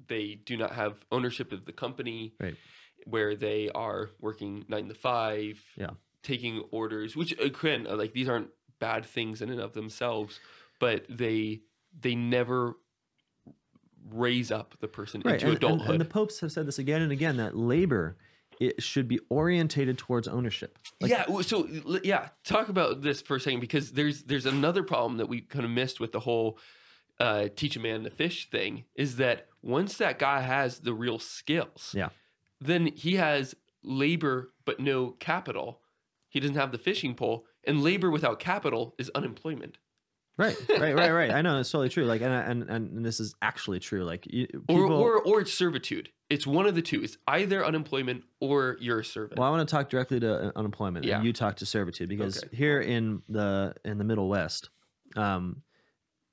[0.08, 2.56] they do not have ownership of the company, Right.
[3.06, 5.92] where they are working nine to five, Yeah.
[6.22, 7.16] taking orders.
[7.16, 10.40] Which again, like these aren't bad things in and of themselves,
[10.80, 11.62] but they
[12.00, 12.76] they never
[14.12, 15.90] raise up the person into and, and- adulthood.
[15.92, 18.18] And, the popes have said this again and again that labor
[18.60, 20.78] it should be orientated towards ownership.
[21.00, 21.26] Like, yeah.
[21.42, 21.66] So
[22.04, 25.64] yeah, talk about this for a second because there's there's another problem that we kind
[25.64, 26.60] of missed with the whole
[27.20, 31.20] uh, teach a man to fish thing is that once that guy has the real
[31.20, 32.10] skills, Yeah.
[32.62, 35.82] then he has labor but no capital.
[36.30, 39.78] He doesn't have the fishing pole, and labor without capital is unemployment.
[40.38, 41.32] Right, right, right, right.
[41.32, 42.06] I know it's totally true.
[42.06, 44.04] Like, and and and this is actually true.
[44.06, 46.10] Like, you, Or, or or it's servitude.
[46.30, 47.04] It's one of the two.
[47.04, 49.38] It's either unemployment or you're a servant.
[49.40, 51.18] well, I want to talk directly to uh, unemployment, Yeah.
[51.18, 52.56] and you talk to servitude because Okay.
[52.56, 54.70] here in the in the Middle West,
[55.18, 55.64] um,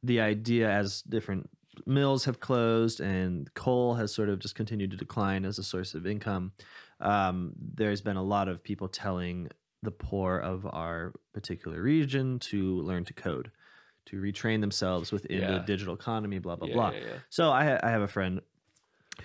[0.04, 1.50] the idea as different
[1.84, 5.94] mills have closed and coal has sort of just continued to decline as a source
[5.94, 6.52] of income.
[7.00, 9.48] Um, there's been a lot of people telling
[9.82, 13.50] the poor of our particular region to learn to code,
[14.06, 16.38] to retrain themselves within the digital economy.
[16.38, 16.90] Blah blah yeah, blah.
[16.90, 17.16] yeah, yeah.
[17.30, 18.40] So I, I have a friend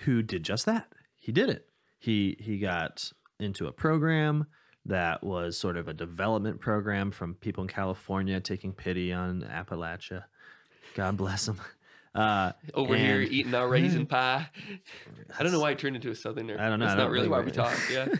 [0.00, 0.92] who did just that.
[1.16, 1.68] He did it.
[1.98, 4.46] He he got into a program
[4.86, 10.24] that was sort of a development program from people in California taking pity on Appalachia.
[10.94, 11.60] God bless them.
[12.14, 14.46] Uh, Over here eating our raisin pie.
[15.38, 16.58] I don't know why I turned into a southerner.
[16.60, 16.84] I don't know.
[16.84, 17.74] That's not really why we talk.
[17.90, 18.06] Yeah.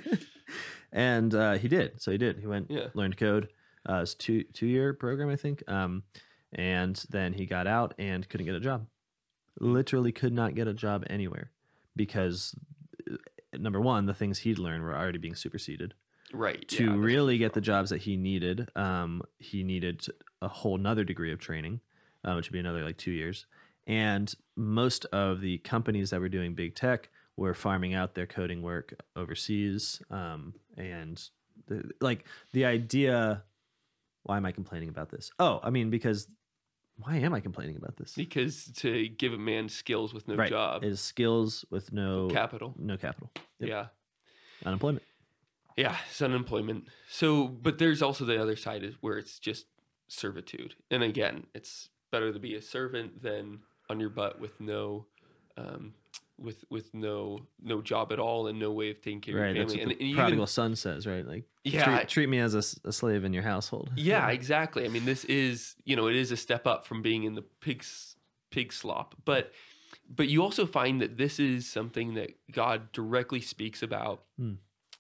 [0.93, 2.01] and uh, he did.
[2.01, 2.39] So he did.
[2.39, 2.89] He went, Yeah.
[2.95, 3.49] learned code.
[3.89, 5.63] Uh, it's two two year program, I think.
[5.69, 6.05] Um,
[6.53, 8.87] and then he got out and couldn't get a job.
[9.59, 11.51] Literally could not get a job anywhere
[11.97, 12.55] because
[13.11, 13.17] uh,
[13.59, 15.95] number one, the things he'd learned were already being superseded.
[16.33, 16.67] Right.
[16.69, 16.97] To yeah.
[16.97, 20.07] really get the jobs that he needed, um, he needed
[20.41, 21.81] a whole nother degree of training,
[22.25, 23.47] uh, which would be another like two years.
[23.87, 28.63] And most of the companies that were doing big tech were farming out their coding
[28.63, 30.01] work overseas.
[30.11, 31.23] Um, and
[31.67, 33.43] the, like the idea,
[34.25, 35.31] why am I complaining about this?
[35.39, 36.29] Oh, I mean, because
[36.97, 38.15] why am I complaining about this?
[38.15, 40.49] Because to give a man skills with no right.
[40.51, 42.75] job, It is skills with no capital.
[42.79, 43.31] no capital.
[43.59, 43.69] Yep.
[43.69, 43.87] Yeah.
[44.65, 45.05] Unemployment.
[45.77, 46.85] Yeah, it's unemployment.
[47.09, 49.67] So, but there's also the other side is where it's just
[50.07, 50.75] servitude.
[50.91, 55.07] And again, it's better to be a servant than on your butt with no,
[55.57, 55.95] um,
[56.43, 59.51] with with no no job at all and no way of taking care Right.
[59.51, 59.83] of your family.
[59.83, 61.27] And, the and prodigal even, son says, right?
[61.27, 63.91] Like, yeah, treat, treat me as a slave in your household.
[63.97, 64.85] yeah, exactly.
[64.85, 67.43] I mean, this is you know it is a step up from being in the
[67.61, 68.17] pig's
[68.51, 69.53] pig slop, but
[70.09, 74.55] but you also find that this is something that God directly speaks about Hmm.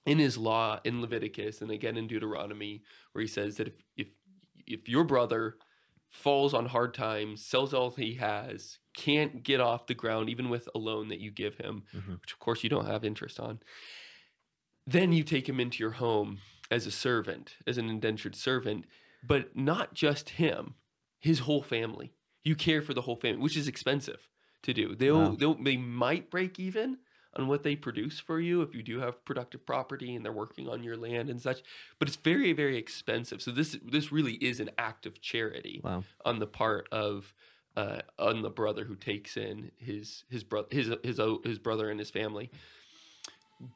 [0.07, 4.07] in His law in Leviticus and again in Deuteronomy, where He says that if if
[4.67, 5.57] if your brother
[6.09, 10.69] falls on hard times, sells all he has, can't get off the ground even with
[10.75, 12.21] a loan that you give him, Mhm.
[12.21, 13.61] which of course you don't have interest on,
[14.87, 18.85] then you take him into your home as a servant, as an indentured servant,
[19.23, 20.75] but not just him,
[21.21, 22.13] his whole family.
[22.43, 24.29] You care for the whole family, which is expensive
[24.63, 24.95] to do.
[24.95, 25.37] They'll, Wow.
[25.37, 26.99] they'll they might break even
[27.35, 30.69] on what they produce for you if you do have productive property and they're working
[30.69, 31.63] on your land and such,
[31.99, 33.41] but it's very very expensive.
[33.41, 36.05] So this this really is an act of charity Wow.
[36.25, 37.33] on the part of
[37.77, 41.99] uh, on the brother who takes in his his brother his his his brother and
[41.99, 42.51] his family.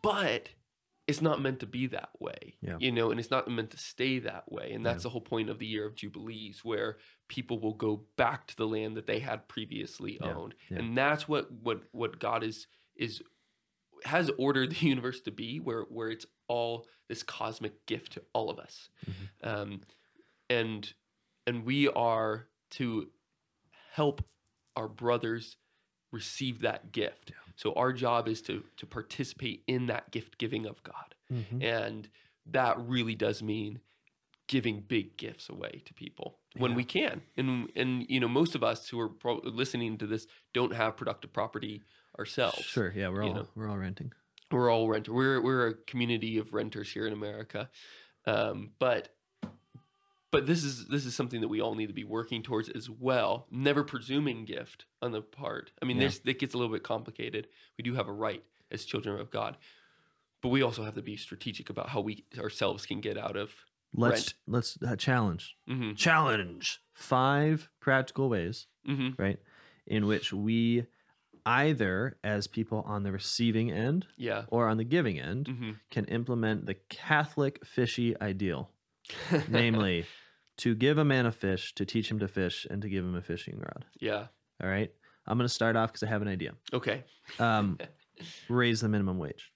[0.02, 0.48] But
[1.06, 2.78] it's not meant to be that way, Yeah.
[2.80, 4.72] you know, and it's not meant to stay that way.
[4.72, 6.96] And that's the whole point of the year of jubilees, where
[7.28, 10.78] people will go back to the land that they had previously Yeah, owned, yeah.
[10.78, 13.22] and that's what what what God is is
[14.04, 18.50] has ordered the universe to be, where where it's all this cosmic gift to all
[18.50, 19.48] of us, Mm-hmm.
[19.48, 19.80] um,
[20.50, 20.92] and
[21.46, 23.08] and we are to
[23.96, 24.22] help
[24.76, 25.56] our brothers
[26.12, 27.32] receive that gift.
[27.56, 31.14] So our job is to to participate in that gift giving of God.
[31.32, 31.62] Mhm.
[31.62, 32.08] And
[32.46, 33.80] that really does mean
[34.48, 36.76] giving big gifts away to people when Yeah.
[36.76, 37.22] we can.
[37.36, 40.96] And and you know most of us who are pro- listening to this don't have
[40.96, 41.82] productive property
[42.18, 42.62] ourselves.
[42.64, 42.92] Sure.
[42.94, 43.48] Yeah, we're all know.
[43.54, 44.12] we're all renting.
[44.52, 45.12] We're all renter.
[45.12, 47.70] We're we're a community of renters here in America.
[48.26, 49.15] Um, but
[50.30, 52.90] but this is this is something that we all need to be working towards as
[52.90, 53.46] well.
[53.50, 55.70] Never presuming gift on the part.
[55.80, 56.02] I mean, Yeah.
[56.02, 57.48] there's it gets a little bit complicated.
[57.78, 59.56] We do have a right as children of God,
[60.42, 63.54] but we also have to be strategic about how we ourselves can get out of.
[63.94, 69.38] Let's let's uh, challenge hmm challenge five practical ways, hmm right,
[69.86, 70.86] in which we
[71.46, 74.44] either as people on the receiving end Yeah.
[74.48, 78.72] or on the giving end hmm can implement the Catholic fishy ideal,
[79.48, 80.06] namely
[80.58, 83.14] to give a man a fish, to teach him to fish, and to give him
[83.14, 83.84] a fishing rod.
[84.00, 84.26] yeah.
[84.62, 84.90] All right.
[85.26, 86.52] I'm going to start off because I have an idea.
[86.72, 87.04] Okay.
[87.38, 87.78] Um,
[88.48, 89.50] raise the minimum wage.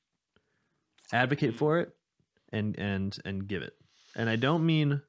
[1.12, 1.90] Advocate for it,
[2.52, 3.74] and and and give it.
[4.14, 5.00] And I don't mean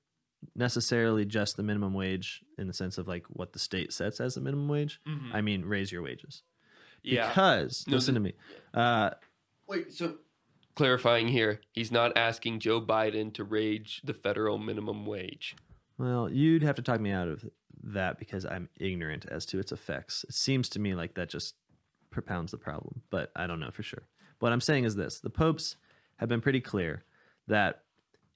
[0.55, 4.35] necessarily just the minimum wage in the sense of like what the state sets as
[4.35, 4.99] the minimum wage.
[5.07, 5.29] Mhm.
[5.33, 6.41] I mean raise your wages
[7.03, 7.27] Yeah.
[7.27, 8.33] because No, listen to me.
[8.73, 9.11] Uh,
[9.67, 9.93] Wait.
[9.93, 10.17] So
[10.75, 15.55] clarifying here, he's not asking Joe Biden to raise the federal minimum wage.
[15.97, 17.45] Well, you'd have to talk me out of
[17.83, 20.25] that because I'm ignorant as to its effects.
[20.27, 21.55] It seems to me like that just
[22.09, 24.03] propounds the problem, but I don't know for sure.
[24.39, 25.75] What I'm saying is this the popes
[26.17, 27.03] have been pretty clear
[27.47, 27.83] that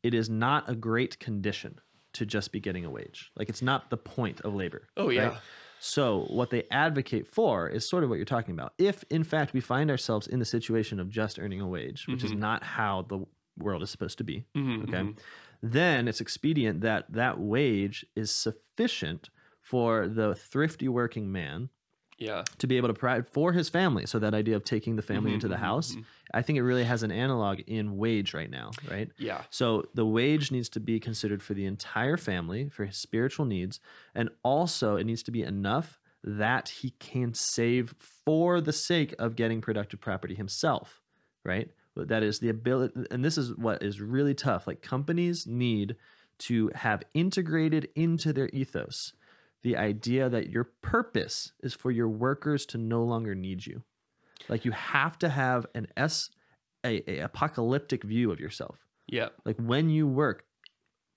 [0.03, 1.79] it is not a great condition
[2.13, 3.31] to just be getting a wage.
[3.35, 4.87] Like, it's not the point of labor.
[4.95, 5.27] Oh, yeah.
[5.27, 5.37] right?
[5.77, 8.73] So, what they advocate for is sort of what you're talking about.
[8.77, 12.23] If, in fact, we find ourselves in the situation of just earning a wage, which
[12.23, 13.25] is not how the
[13.57, 15.17] world is supposed to be, Mhm, okay, mhm.
[15.61, 19.29] then it's expedient that that wage is sufficient
[19.61, 21.69] for the thrifty working man
[22.17, 22.43] Yeah.
[22.59, 24.05] to be able to provide for his family.
[24.05, 26.05] So that idea of taking the family Mhm, into the mhm, house, mhm.
[26.33, 29.09] I think it really has an analog in wage right now, right?
[29.17, 29.43] Yeah.
[29.49, 33.79] So the wage needs to be considered for the entire family, for his spiritual needs,
[34.13, 39.35] and also it needs to be enough that he can save for the sake of
[39.35, 41.01] getting productive property himself,
[41.43, 41.69] right?
[41.95, 44.67] That is the ability, and this is what is really tough.
[44.67, 45.95] Like companies need
[46.39, 49.13] to have integrated into their ethos
[49.65, 53.81] the idea that your purpose is for your workers to no longer need you.
[54.47, 56.29] Like you have to have an s
[56.85, 58.77] a, a apocalyptic view of yourself.
[59.07, 59.29] Yeah.
[59.43, 60.45] Like when you work,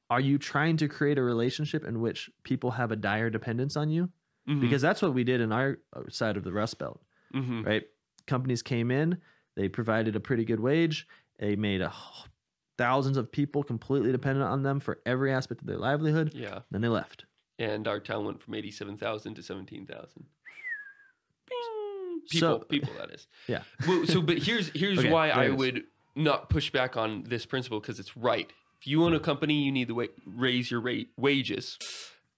[0.09, 3.91] are you trying to create a relationship in which people have a dire dependence on
[3.91, 4.09] you?
[4.49, 4.63] Mhm.
[4.63, 7.03] Because that's what we did in our uh, side of the Rust Belt,
[7.35, 7.67] Mhm.
[7.67, 7.85] right?
[8.27, 9.19] Companies came in,
[9.57, 11.07] they provided a pretty good wage,
[11.39, 11.93] they made a,
[12.79, 16.33] thousands of people completely dependent on them for every aspect of their livelihood.
[16.35, 16.61] Yeah.
[16.71, 17.27] Then they left.
[17.59, 20.27] And our town went from 87,000 to 17,000.
[22.31, 23.27] People, So- people that is.
[23.49, 23.62] Yeah.
[23.87, 25.57] Well, so but here's here's Okay, why I it is.
[25.57, 28.53] would not push back on this principle because it's right.
[28.81, 31.79] If you own a company, you need to wa- raise your rate wages.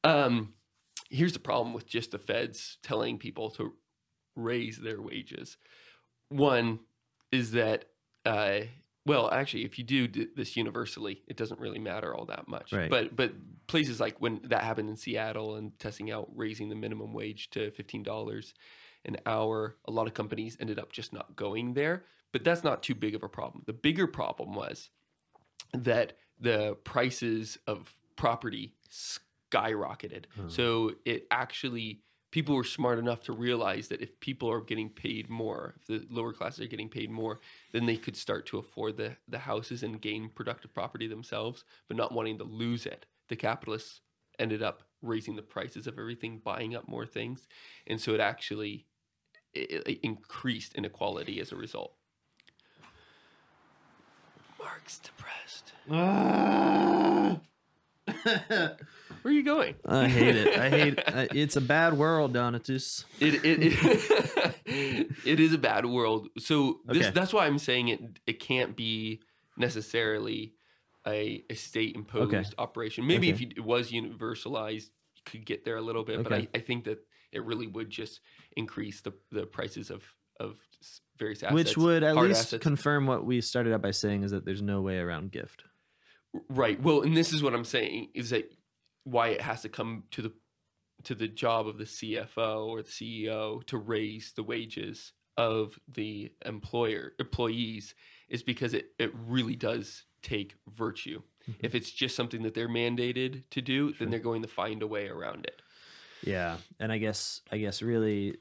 [0.05, 0.55] Um,
[1.11, 3.73] here's the problem with just the feds telling people to
[4.37, 5.57] raise their wages.
[6.29, 6.81] One
[7.33, 7.87] is that,
[8.25, 8.61] uh,
[9.07, 12.73] well, actually, if you do d- this universally, it doesn't really matter all that much.
[12.73, 12.91] Right.
[12.91, 13.33] But but
[13.67, 17.71] places like when that happened in Seattle and testing out raising the minimum wage to
[17.71, 18.55] fifteen dollars
[19.05, 22.05] an hour, a lot of companies ended up just not going there.
[22.33, 23.65] But that's not too big of a problem.
[23.67, 24.91] The bigger problem was
[25.73, 30.27] that the prices of property skyrocketed.
[30.39, 30.49] Oh.
[30.49, 35.29] So it actually people were smart enough to realize that if people are getting paid
[35.29, 37.41] more, if the lower classes are getting paid more,
[37.73, 41.97] then they could start to afford the the houses and gain productive property themselves, but
[41.97, 43.07] not wanting to lose it.
[43.29, 44.01] The capitalists
[44.39, 47.47] ended up raising the prices of everything, buying up more things,
[47.87, 48.87] and so it actually
[49.53, 51.95] it, it increased inequality as a result.
[54.59, 55.73] Marc's depressed.
[55.91, 57.41] Ah!
[58.25, 58.77] Where
[59.25, 59.75] are you going?
[59.87, 60.59] I hate it.
[60.59, 63.05] I hate uh, it's a bad world, Donatus.
[63.21, 63.59] It it,
[64.67, 66.29] it, it is a bad world.
[66.39, 67.15] So this Okay.
[67.15, 69.21] that's why I'm saying it it can't be
[69.57, 70.55] necessarily
[71.07, 72.45] a, a state imposed Okay.
[72.59, 73.07] operation.
[73.07, 73.45] Maybe if Okay.
[73.47, 76.23] you, it was universalized, you could get there a little bit.
[76.23, 76.99] But I, I think that
[77.33, 78.21] it really would just
[78.57, 80.03] increase the, the prices of
[80.39, 81.55] of s- various assets.
[81.55, 82.63] Which would at least assets.
[82.63, 85.65] confirm what we started out by saying is that there's no way around gift.
[86.49, 86.81] Right.
[86.81, 88.51] Well, and this is what I'm saying is that
[89.05, 90.33] why it has to come to the
[91.05, 96.31] to the job of the CFO or the CEO to raise the wages of the
[96.45, 97.95] employer employees
[98.29, 101.23] is because it, it really does take virtue.
[101.61, 103.97] If it's just something that they're mandated to do, Sure.
[103.99, 105.63] then they're going to find a way around it.
[106.23, 108.37] Yeah, and I guess I guess really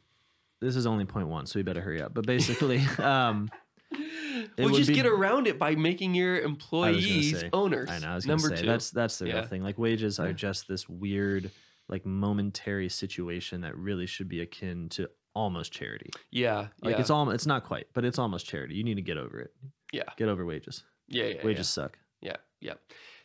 [0.60, 2.13] this is only point one, so we better hurry up.
[2.13, 3.49] But basically, um,
[4.57, 7.49] well, would just be- get around it by making your employees say.
[7.53, 7.89] owners.
[7.89, 8.65] I know I was Number say two.
[8.67, 9.35] that's that's the Yeah.
[9.35, 9.63] real thing.
[9.63, 11.51] Like wages are just this weird,
[11.88, 16.09] like momentary situation that really should be akin to almost charity.
[16.31, 18.75] yeah, Like yeah, it's all it's not quite, but it's almost charity.
[18.75, 19.53] You need to get over it.
[19.93, 20.83] yeah, Get over wages.
[21.07, 21.97] yeah, yeah, wages suck.
[22.21, 22.73] yeah, yeah.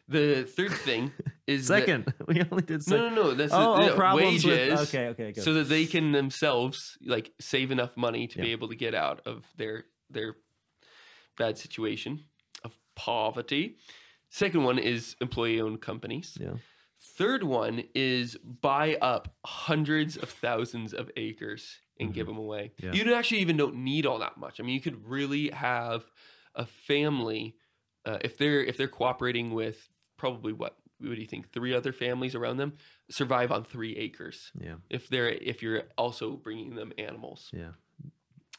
[0.06, 1.12] The third thing
[1.46, 3.14] is that- Second, we only did No, second.
[3.14, 3.34] no, no.
[3.34, 4.70] That's oh, oh, the, oh, yeah, problems wages.
[4.80, 5.40] with okay, okay, go.
[5.42, 9.22] so that they can themselves like save enough money to be able to get out
[9.26, 10.36] of their their
[11.36, 12.24] bad situation
[12.64, 13.76] of poverty.
[14.30, 16.36] Second one is employee owned companies.
[16.40, 16.54] yeah,
[17.00, 22.72] Third one is buy up hundreds of thousands of acres and give them away.
[22.76, 22.86] Mm-hmm.
[22.86, 22.92] Yeah.
[22.92, 24.58] You don't actually even don't need all that much.
[24.58, 26.04] I mean, you could really have
[26.54, 27.56] a family
[28.04, 31.92] uh, if they're if they're cooperating with probably what what do you think three other
[31.92, 32.74] families around them
[33.10, 37.70] survive on three acres yeah, if they're if you're also bringing them animals yeah.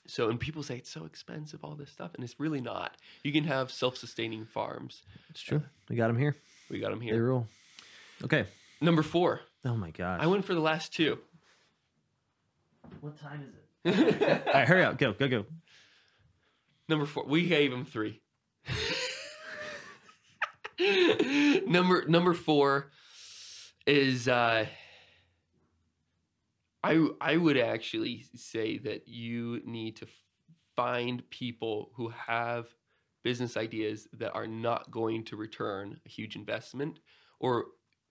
[0.07, 3.31] So and people say it's so expensive all this stuff and it's really not you
[3.31, 5.61] can have self-sustaining farms It's true.
[5.89, 6.35] We got them here.
[6.69, 7.13] we got them here.
[7.13, 7.47] They here rule.
[8.23, 8.45] Okay.
[8.81, 10.19] number four Oh my gosh.
[10.21, 11.17] i went for the last two
[13.01, 13.61] What time is it?
[14.47, 14.97] All right, hurry up.
[14.97, 15.45] Go, go, go.
[16.89, 18.21] number four we gave them three
[21.67, 22.91] number number four
[23.87, 24.65] is uh,
[26.85, 30.07] I I would actually say that you need to
[30.75, 32.67] find people who have
[33.23, 36.99] business ideas that are not going to return a huge investment
[37.39, 37.65] or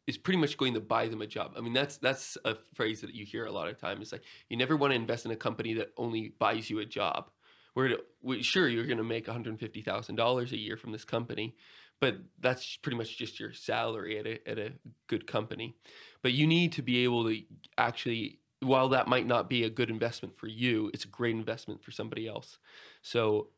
[0.09, 1.55] is pretty much going to buy them a job.
[1.57, 4.01] I mean, that's that's a phrase that you hear a lot of times.
[4.03, 6.85] It's like you never want to invest in a company that only buys you a
[6.85, 7.31] job.
[7.75, 7.97] Where
[8.41, 11.57] sure you're going to make one hundred fifty thousand dollars a year from this company,
[12.01, 14.73] but that's pretty much just your salary at a at a
[15.07, 15.77] good company.
[16.23, 17.41] But you need to be able to
[17.79, 21.83] actually while that might not be a good investment for you, it's a great investment
[21.83, 22.59] for somebody else.
[23.03, 23.49] So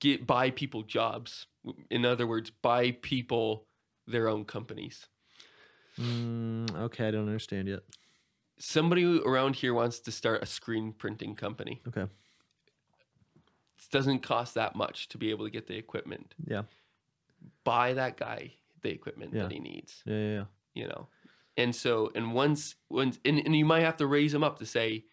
[0.00, 1.46] get buy people jobs.
[1.90, 3.66] In other words, buy people
[4.06, 5.06] their own companies.
[6.00, 7.80] Mm, okay, I don't understand yet.
[8.58, 11.80] Somebody around here wants to start a screen printing company.
[11.88, 12.02] Okay.
[12.02, 16.34] It doesn't cost that much to be able to get the equipment.
[16.46, 16.62] Yeah.
[17.64, 18.52] Buy that guy
[18.82, 19.42] the equipment Yeah.
[19.42, 20.02] that he needs.
[20.04, 20.44] Yeah, yeah, yeah.
[20.74, 21.08] you know
[21.56, 24.66] and so and once once and, and you might have to raise them up to
[24.66, 25.04] say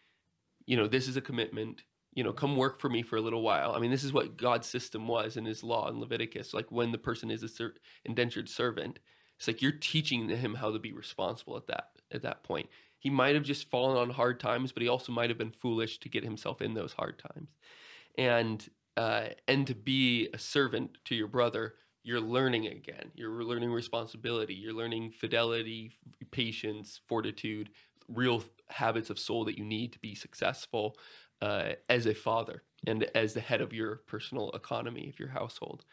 [0.65, 1.83] you know this is a commitment
[2.13, 3.73] you know come work for me for a little while.
[3.73, 6.91] I mean this is what god's system was in his law in leviticus like when
[6.91, 7.75] the person is a ser-
[8.05, 8.99] indentured servant
[9.37, 12.69] it's like you're teaching him how to be responsible at that at that point.
[12.97, 15.99] He might have just fallen on hard times but he also might have been foolish
[15.99, 17.49] to get himself in those hard times.
[18.17, 18.67] And
[18.97, 21.75] uh, and to be a servant to your brother
[22.09, 23.11] you're learning again.
[23.13, 24.55] You're learning responsibility.
[24.55, 25.81] You're learning fidelity,
[26.31, 27.69] patience, fortitude,
[28.07, 28.43] real
[28.81, 30.97] habits of soul that you need to be successful
[31.47, 35.85] uh, as a father and as the head of your personal economy of your household.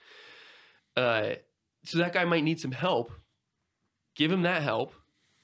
[0.97, 1.35] Uh,
[1.85, 3.13] so that guy might need some help.
[4.15, 4.95] Give him that help,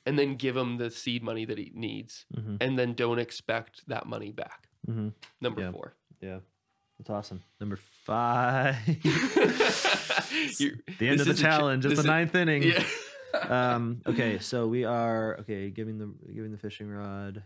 [0.07, 2.57] and then give him the seed money that he needs, Mm-hmm.
[2.63, 4.69] and then don't expect that money back.
[4.89, 5.09] Mm-hmm.
[5.43, 5.73] Number Yeah.
[5.73, 5.95] four.
[6.23, 6.39] Yeah.
[7.03, 7.43] That's awesome.
[7.59, 8.77] Number five.
[10.99, 11.85] The end of the a ch- challenge.
[11.85, 12.63] It's this the is- ninth inning.
[12.63, 12.85] Yeah.
[13.75, 15.69] um, okay, so we are okay.
[15.71, 17.43] Giving the giving the fishing rod.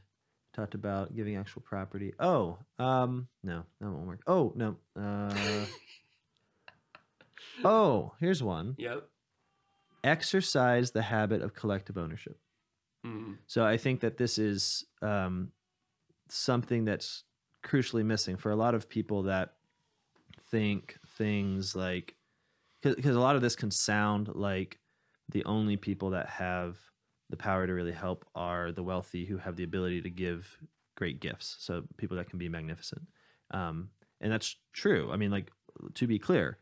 [0.53, 2.13] Talked about giving actual property.
[2.21, 4.21] Oh, um, no, that won't work.
[4.27, 4.77] Oh no.
[4.95, 5.65] Uh,
[7.65, 8.75] oh, here's one.
[8.79, 9.09] Yep.
[10.05, 12.39] Exercise the habit of collective ownership.
[13.07, 13.39] Mm.
[13.47, 15.53] So I think that this is um,
[16.29, 17.25] something that's
[17.67, 19.55] crucially missing for a lot of people that
[20.51, 22.15] think things like
[22.83, 24.79] because a lot of this can sound like
[25.31, 26.79] the only people that have
[27.31, 30.57] the power to really help are the wealthy who have the ability to give
[30.97, 31.57] great gifts.
[31.59, 33.03] So people that can be magnificent,
[33.51, 33.91] um,
[34.21, 35.11] and that's true.
[35.13, 35.51] I mean, like
[35.95, 36.59] to be clear,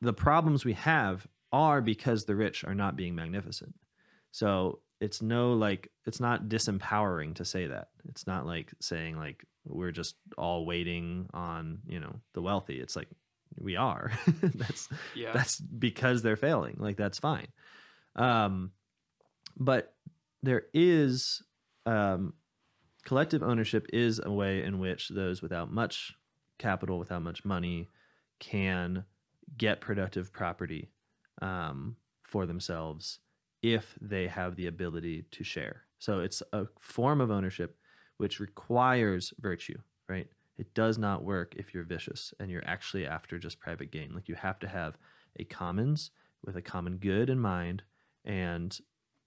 [0.00, 3.74] the problems we have are because the rich are not being magnificent.
[4.32, 7.88] So it's no like it's not disempowering to say that.
[8.08, 12.80] It's not like saying like we're just all waiting on, you know, the wealthy.
[12.80, 13.08] It's like
[13.58, 14.12] we are.
[14.42, 15.32] that's Yeah.
[15.32, 16.76] that's because they're failing.
[16.78, 17.48] Like that's fine.
[18.16, 18.72] Um
[19.56, 19.94] but
[20.42, 21.42] there is
[21.86, 22.34] um
[23.04, 26.14] collective ownership is a way in which those without much
[26.58, 27.88] capital, without much money
[28.38, 29.04] can
[29.56, 30.90] get productive property
[31.42, 33.18] um, for themselves
[33.62, 35.82] if they have the ability to share.
[35.98, 37.76] So it's a form of ownership
[38.20, 40.28] which requires virtue, right?
[40.58, 44.12] It does not work if you're vicious and you're actually after just private gain.
[44.14, 44.98] Like you have to have
[45.38, 46.10] a commons
[46.44, 47.82] with a common good in mind.
[48.26, 48.78] And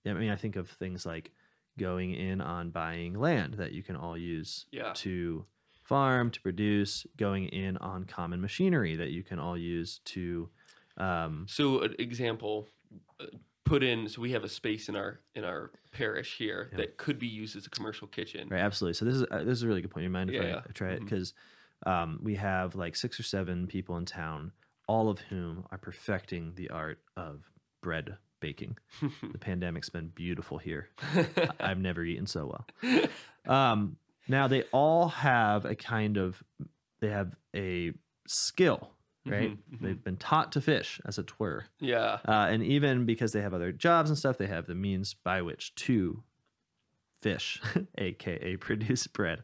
[0.06, 1.32] I mean, I think of things like
[1.80, 4.92] going in on buying land that you can all use Yeah.
[4.98, 5.44] to
[5.82, 10.50] farm, to produce, going in on common machinery that you can all use to
[10.98, 12.68] um, So an example,
[13.20, 13.26] uh,
[13.66, 14.08] put in.
[14.10, 16.78] So we have a space in our in our parish here Yeah.
[16.78, 18.48] that could be used as a commercial kitchen.
[18.50, 18.96] Right, absolutely.
[18.96, 20.04] So this is uh, this is a really good point.
[20.04, 21.04] You mind if Yeah, I try it?
[21.04, 21.34] Because
[21.86, 24.52] um, we have like six or seven people in town,
[24.88, 27.50] all of whom are perfecting the art of
[27.82, 28.78] bread baking.
[29.02, 30.90] the pandemic's been beautiful here.
[31.60, 32.46] I've never eaten so
[32.84, 33.06] well.
[33.46, 33.98] Um,
[34.28, 36.42] now they all have a kind of
[37.02, 37.92] they have a
[38.28, 38.92] skill,
[39.26, 39.52] right?
[39.52, 39.80] Mhm, mhm.
[39.82, 41.66] They've been taught to fish, as it were.
[41.80, 42.20] yeah.
[42.28, 45.42] Uh, and even because they have other jobs and stuff, they have the means by
[45.42, 46.24] which to
[47.22, 47.62] fish,
[47.98, 49.44] aka produce bread.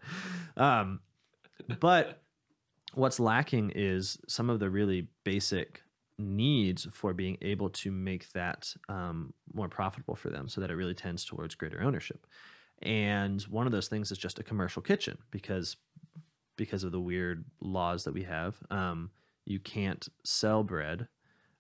[0.58, 1.00] Um,
[1.80, 2.22] but
[2.94, 5.84] what's lacking is some of the really basic
[6.18, 10.76] needs for being able to make that um, more profitable for them so that it
[10.76, 12.26] really tends towards greater ownership.
[12.82, 15.78] And one of those things is just a commercial kitchen because
[16.58, 18.58] because of the weird laws that we have.
[18.70, 19.12] Um,
[19.50, 21.08] you can't sell bread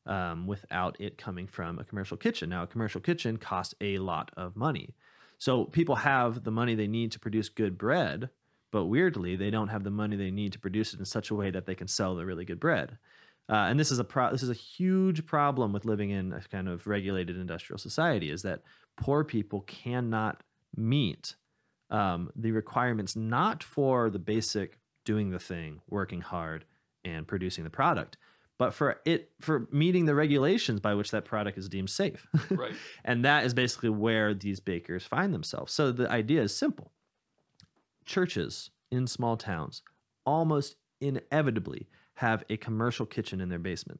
[0.05, 2.49] um, without it coming from a commercial kitchen.
[2.49, 4.95] Now, a commercial kitchen costs a lot of money.
[5.37, 8.29] So people have the money they need to produce good bread,
[8.71, 11.35] but weirdly, they don't have the money they need to produce it in such a
[11.35, 12.97] way that they can sell the really good bread.
[13.49, 16.41] Uh, and this is a pro- this is a huge problem with living in a
[16.51, 18.61] kind of regulated industrial society is that
[18.95, 20.43] poor people cannot
[20.75, 21.35] meet
[21.89, 26.65] um, the requirements not for the basic doing the thing, working hard,
[27.05, 28.17] and producing the product,
[28.57, 32.27] but for it for meeting the regulations by which that product is deemed safe.
[32.51, 32.73] Right.
[33.05, 35.73] and that is basically where these bakers find themselves.
[35.73, 36.91] So the idea is simple.
[38.05, 39.81] Churches in small towns
[40.25, 43.99] almost inevitably have a commercial kitchen in their basement.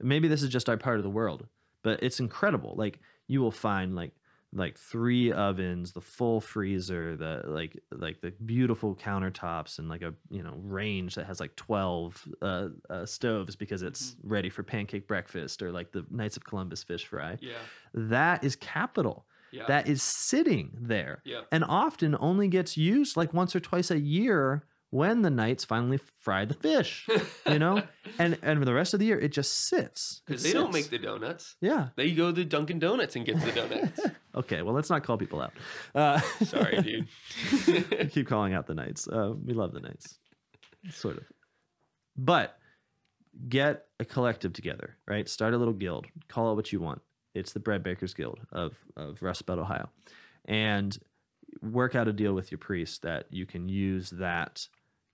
[0.00, 1.46] Maybe this is just our part of the world,
[1.82, 2.74] but it's incredible.
[2.76, 4.12] Like you will find like
[4.54, 10.14] like three ovens, the full freezer, the like like the beautiful countertops, and like a
[10.30, 15.08] you know range that has like twelve uh, uh, stoves because it's ready for pancake
[15.08, 17.36] breakfast or like the Knights of Columbus fish fry.
[17.40, 17.54] Yeah.
[17.92, 19.26] That is capital.
[19.50, 19.66] Yeah.
[19.68, 21.42] That is sitting there yeah.
[21.52, 24.64] and often only gets used like once or twice a year
[24.94, 27.08] when the knights finally fry the fish,
[27.48, 27.82] you know?
[28.18, 30.22] and and for the rest of the year it just sits.
[30.24, 31.56] Because they don't make the donuts.
[31.60, 31.88] Yeah.
[31.96, 34.00] They go to Dunkin' Donuts and get the donuts.
[34.36, 35.52] Okay, well let's not call people out.
[35.94, 38.10] Uh, Sorry, dude.
[38.10, 39.06] keep calling out the knights.
[39.06, 40.18] Uh, we love the knights,
[40.90, 41.22] sort of.
[42.16, 42.58] But
[43.48, 45.28] get a collective together, right?
[45.28, 46.06] Start a little guild.
[46.26, 47.00] Call it what you want.
[47.32, 49.88] It's the Bread Bakers Guild of of Rust Belt, Ohio,
[50.46, 50.98] and
[51.62, 54.66] work out a deal with your priest that you can use that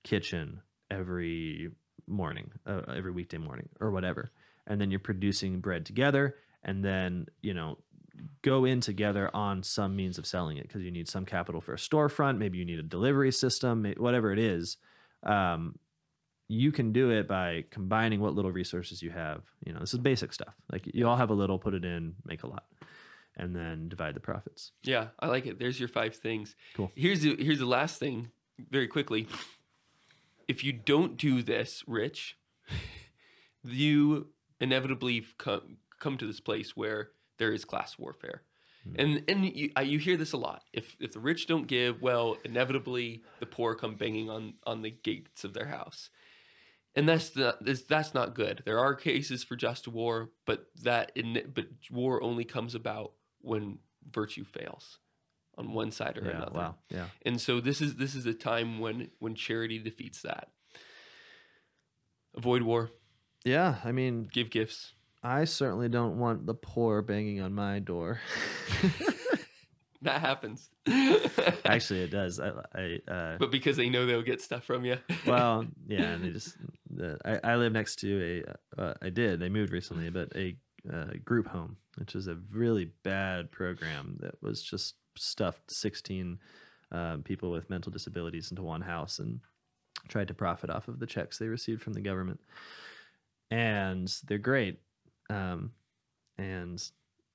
[0.03, 1.71] kitchen every
[2.07, 4.31] morning, uh, every weekday morning, or whatever,
[4.67, 7.79] and then you're producing bread together, and then you know
[8.43, 11.73] go in together on some means of selling it because you need some capital for
[11.73, 12.39] a storefront.
[12.39, 14.77] Maybe you need a delivery system, whatever it is.
[15.23, 15.79] Um,
[16.49, 19.43] you can do it by combining what little resources you have.
[19.65, 20.55] You know, this is basic stuff.
[20.73, 22.65] Like you all have a little, put it in, make a lot,
[23.37, 24.73] and then divide the profits.
[24.83, 25.59] yeah, I like it.
[25.59, 26.57] There's your five things.
[26.75, 26.91] Cool.
[26.97, 28.31] Here's the here's the last thing,
[28.71, 29.29] very quickly.
[30.51, 32.37] If you don't do this, Rich,
[33.63, 34.31] you
[34.61, 38.43] inevitably come come to this place where there is class warfare.
[38.83, 38.95] Hmm.
[38.99, 40.65] And and you, I, you hear this a lot.
[40.73, 44.91] If if the rich don't give, well, inevitably the poor come banging on on the
[44.91, 46.11] gates of their house,
[46.97, 48.65] and that's not that's, that's not good.
[48.67, 53.79] There are cases for just war, but that in, but war only comes about when
[54.11, 54.99] virtue fails
[55.61, 56.37] on one side or Yeah.
[56.37, 56.53] another.
[56.59, 56.75] Wow.
[56.91, 57.07] Yeah.
[57.25, 60.49] And so this is this is a time when when charity defeats that.
[62.37, 62.91] Avoid war,
[63.45, 63.77] Yeah.
[63.85, 64.95] I mean, give gifts.
[65.23, 68.21] I certainly don't want the poor banging on my door.
[70.03, 70.71] That happens.
[71.67, 72.41] Actually, it does.
[72.41, 74.97] I, I uh, but because they know they'll get stuff from you.
[75.27, 76.57] well, yeah, and they just.
[76.99, 78.43] Uh, I, I live next to
[78.79, 78.81] a.
[78.83, 79.41] Uh, I did.
[79.41, 80.57] They moved recently, but a
[80.91, 86.39] uh, group home, which is a really bad program that was just stuffed sixteen
[86.93, 89.41] um, people with mental disabilities into one house and
[90.09, 92.41] tried to profit off of the checks they received from the government.
[93.51, 94.81] And they're great,
[95.29, 95.73] um,
[96.39, 96.83] and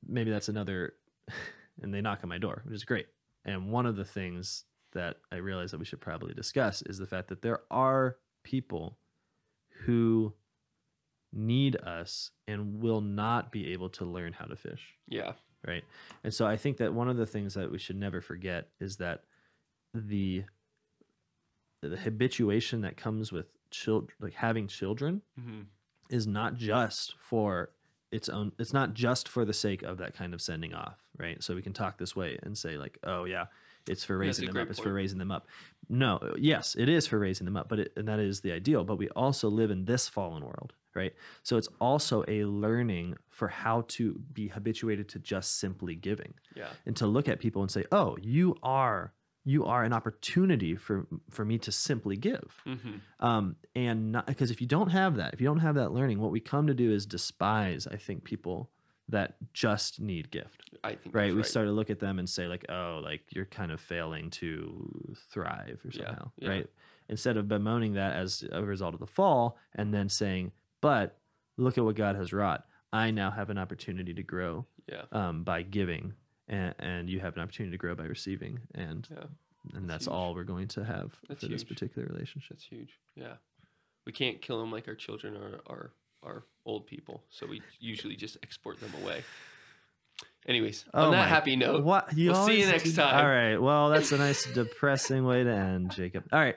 [0.08, 0.94] maybe that's another.
[1.82, 3.08] and they knock on my door, which is great.
[3.44, 4.64] And one of the things
[4.94, 8.98] that I realize that we should probably discuss is the fact that there are people
[9.82, 10.34] who
[11.34, 15.34] need us and will not be able to learn how to fish, yeah.
[15.68, 15.84] Right?
[16.24, 18.98] And so I think that one of the things that we should never forget is
[18.98, 19.24] that
[19.94, 20.44] the
[21.82, 25.62] the habituation that comes with children like having children hmm
[26.12, 27.72] is not just for
[28.12, 31.44] its own it's not just for the sake of that kind of sending off right
[31.44, 33.46] so we can talk this way and say like oh yeah
[33.88, 34.70] it's for raising them up.
[34.70, 35.48] it's for raising them up.
[35.90, 38.84] No yes it is for raising them up but it, and that is the ideal
[38.84, 41.14] but we also live in this fallen world right?
[41.44, 46.34] So it's also a learning for how to be habituated to just simply giving.
[46.56, 46.70] Yeah.
[46.86, 49.14] and to look at people and say oh you are
[49.48, 52.62] you are an opportunity for for me to simply give.
[52.64, 55.92] Hmm um, and not because if you don't have that, if you don't have that
[55.92, 57.88] learning, what we come to do is despise.
[57.88, 58.72] I think people
[59.10, 61.26] that just need gift, I think right?
[61.28, 63.80] that's We start to look at them and say like, oh, like you're kind of
[63.80, 66.50] failing to thrive or Yeah, somehow, yeah.
[66.50, 66.70] right?
[67.08, 70.52] Instead of bemoaning that as a result of the fall, and then saying,
[70.82, 71.20] but
[71.58, 72.66] look at what God has wrought.
[72.92, 75.04] I now have an opportunity to grow Yeah.
[75.12, 76.14] um, by giving,
[76.48, 79.26] and, and you have an opportunity to grow by receiving, and Yeah.
[79.76, 80.14] and that's huge.
[80.14, 82.58] all we're going to have That's for this particular relationship.
[82.58, 83.00] That's huge.
[83.16, 83.36] Yeah.
[84.06, 85.92] We can't kill them like our children are our,
[86.26, 87.24] our old people.
[87.30, 89.24] So we usually just export them away.
[90.48, 93.16] Anyways, on that Oh happy note, What you we'll see you next time.
[93.16, 93.58] All right.
[93.58, 96.26] Well, that's a nice depressing way to end, Jacob.
[96.32, 96.56] All right.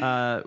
[0.00, 0.42] Uh,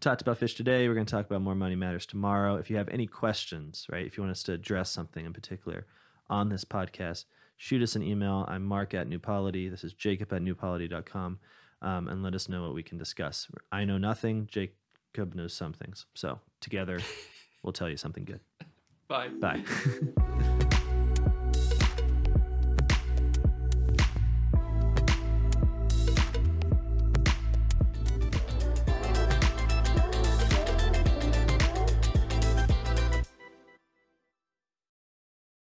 [0.00, 0.88] talked about fish today.
[0.88, 2.56] We're going to talk about more money matters tomorrow.
[2.56, 4.06] If you have any questions, right?
[4.06, 5.86] If you want us to address something in particular
[6.30, 7.26] on this podcast,
[7.58, 8.46] shoot us an email.
[8.48, 9.68] I'm Marc at New Polity.
[9.68, 11.38] This is Jacob at newpolity.com.
[11.82, 13.48] Um, and let us know what we can discuss.
[13.70, 14.48] I know nothing.
[14.50, 16.06] Jacob knows some things.
[16.14, 17.00] So together
[17.62, 18.40] we'll tell you something good.
[19.08, 19.28] Bye.
[19.28, 19.62] Bye.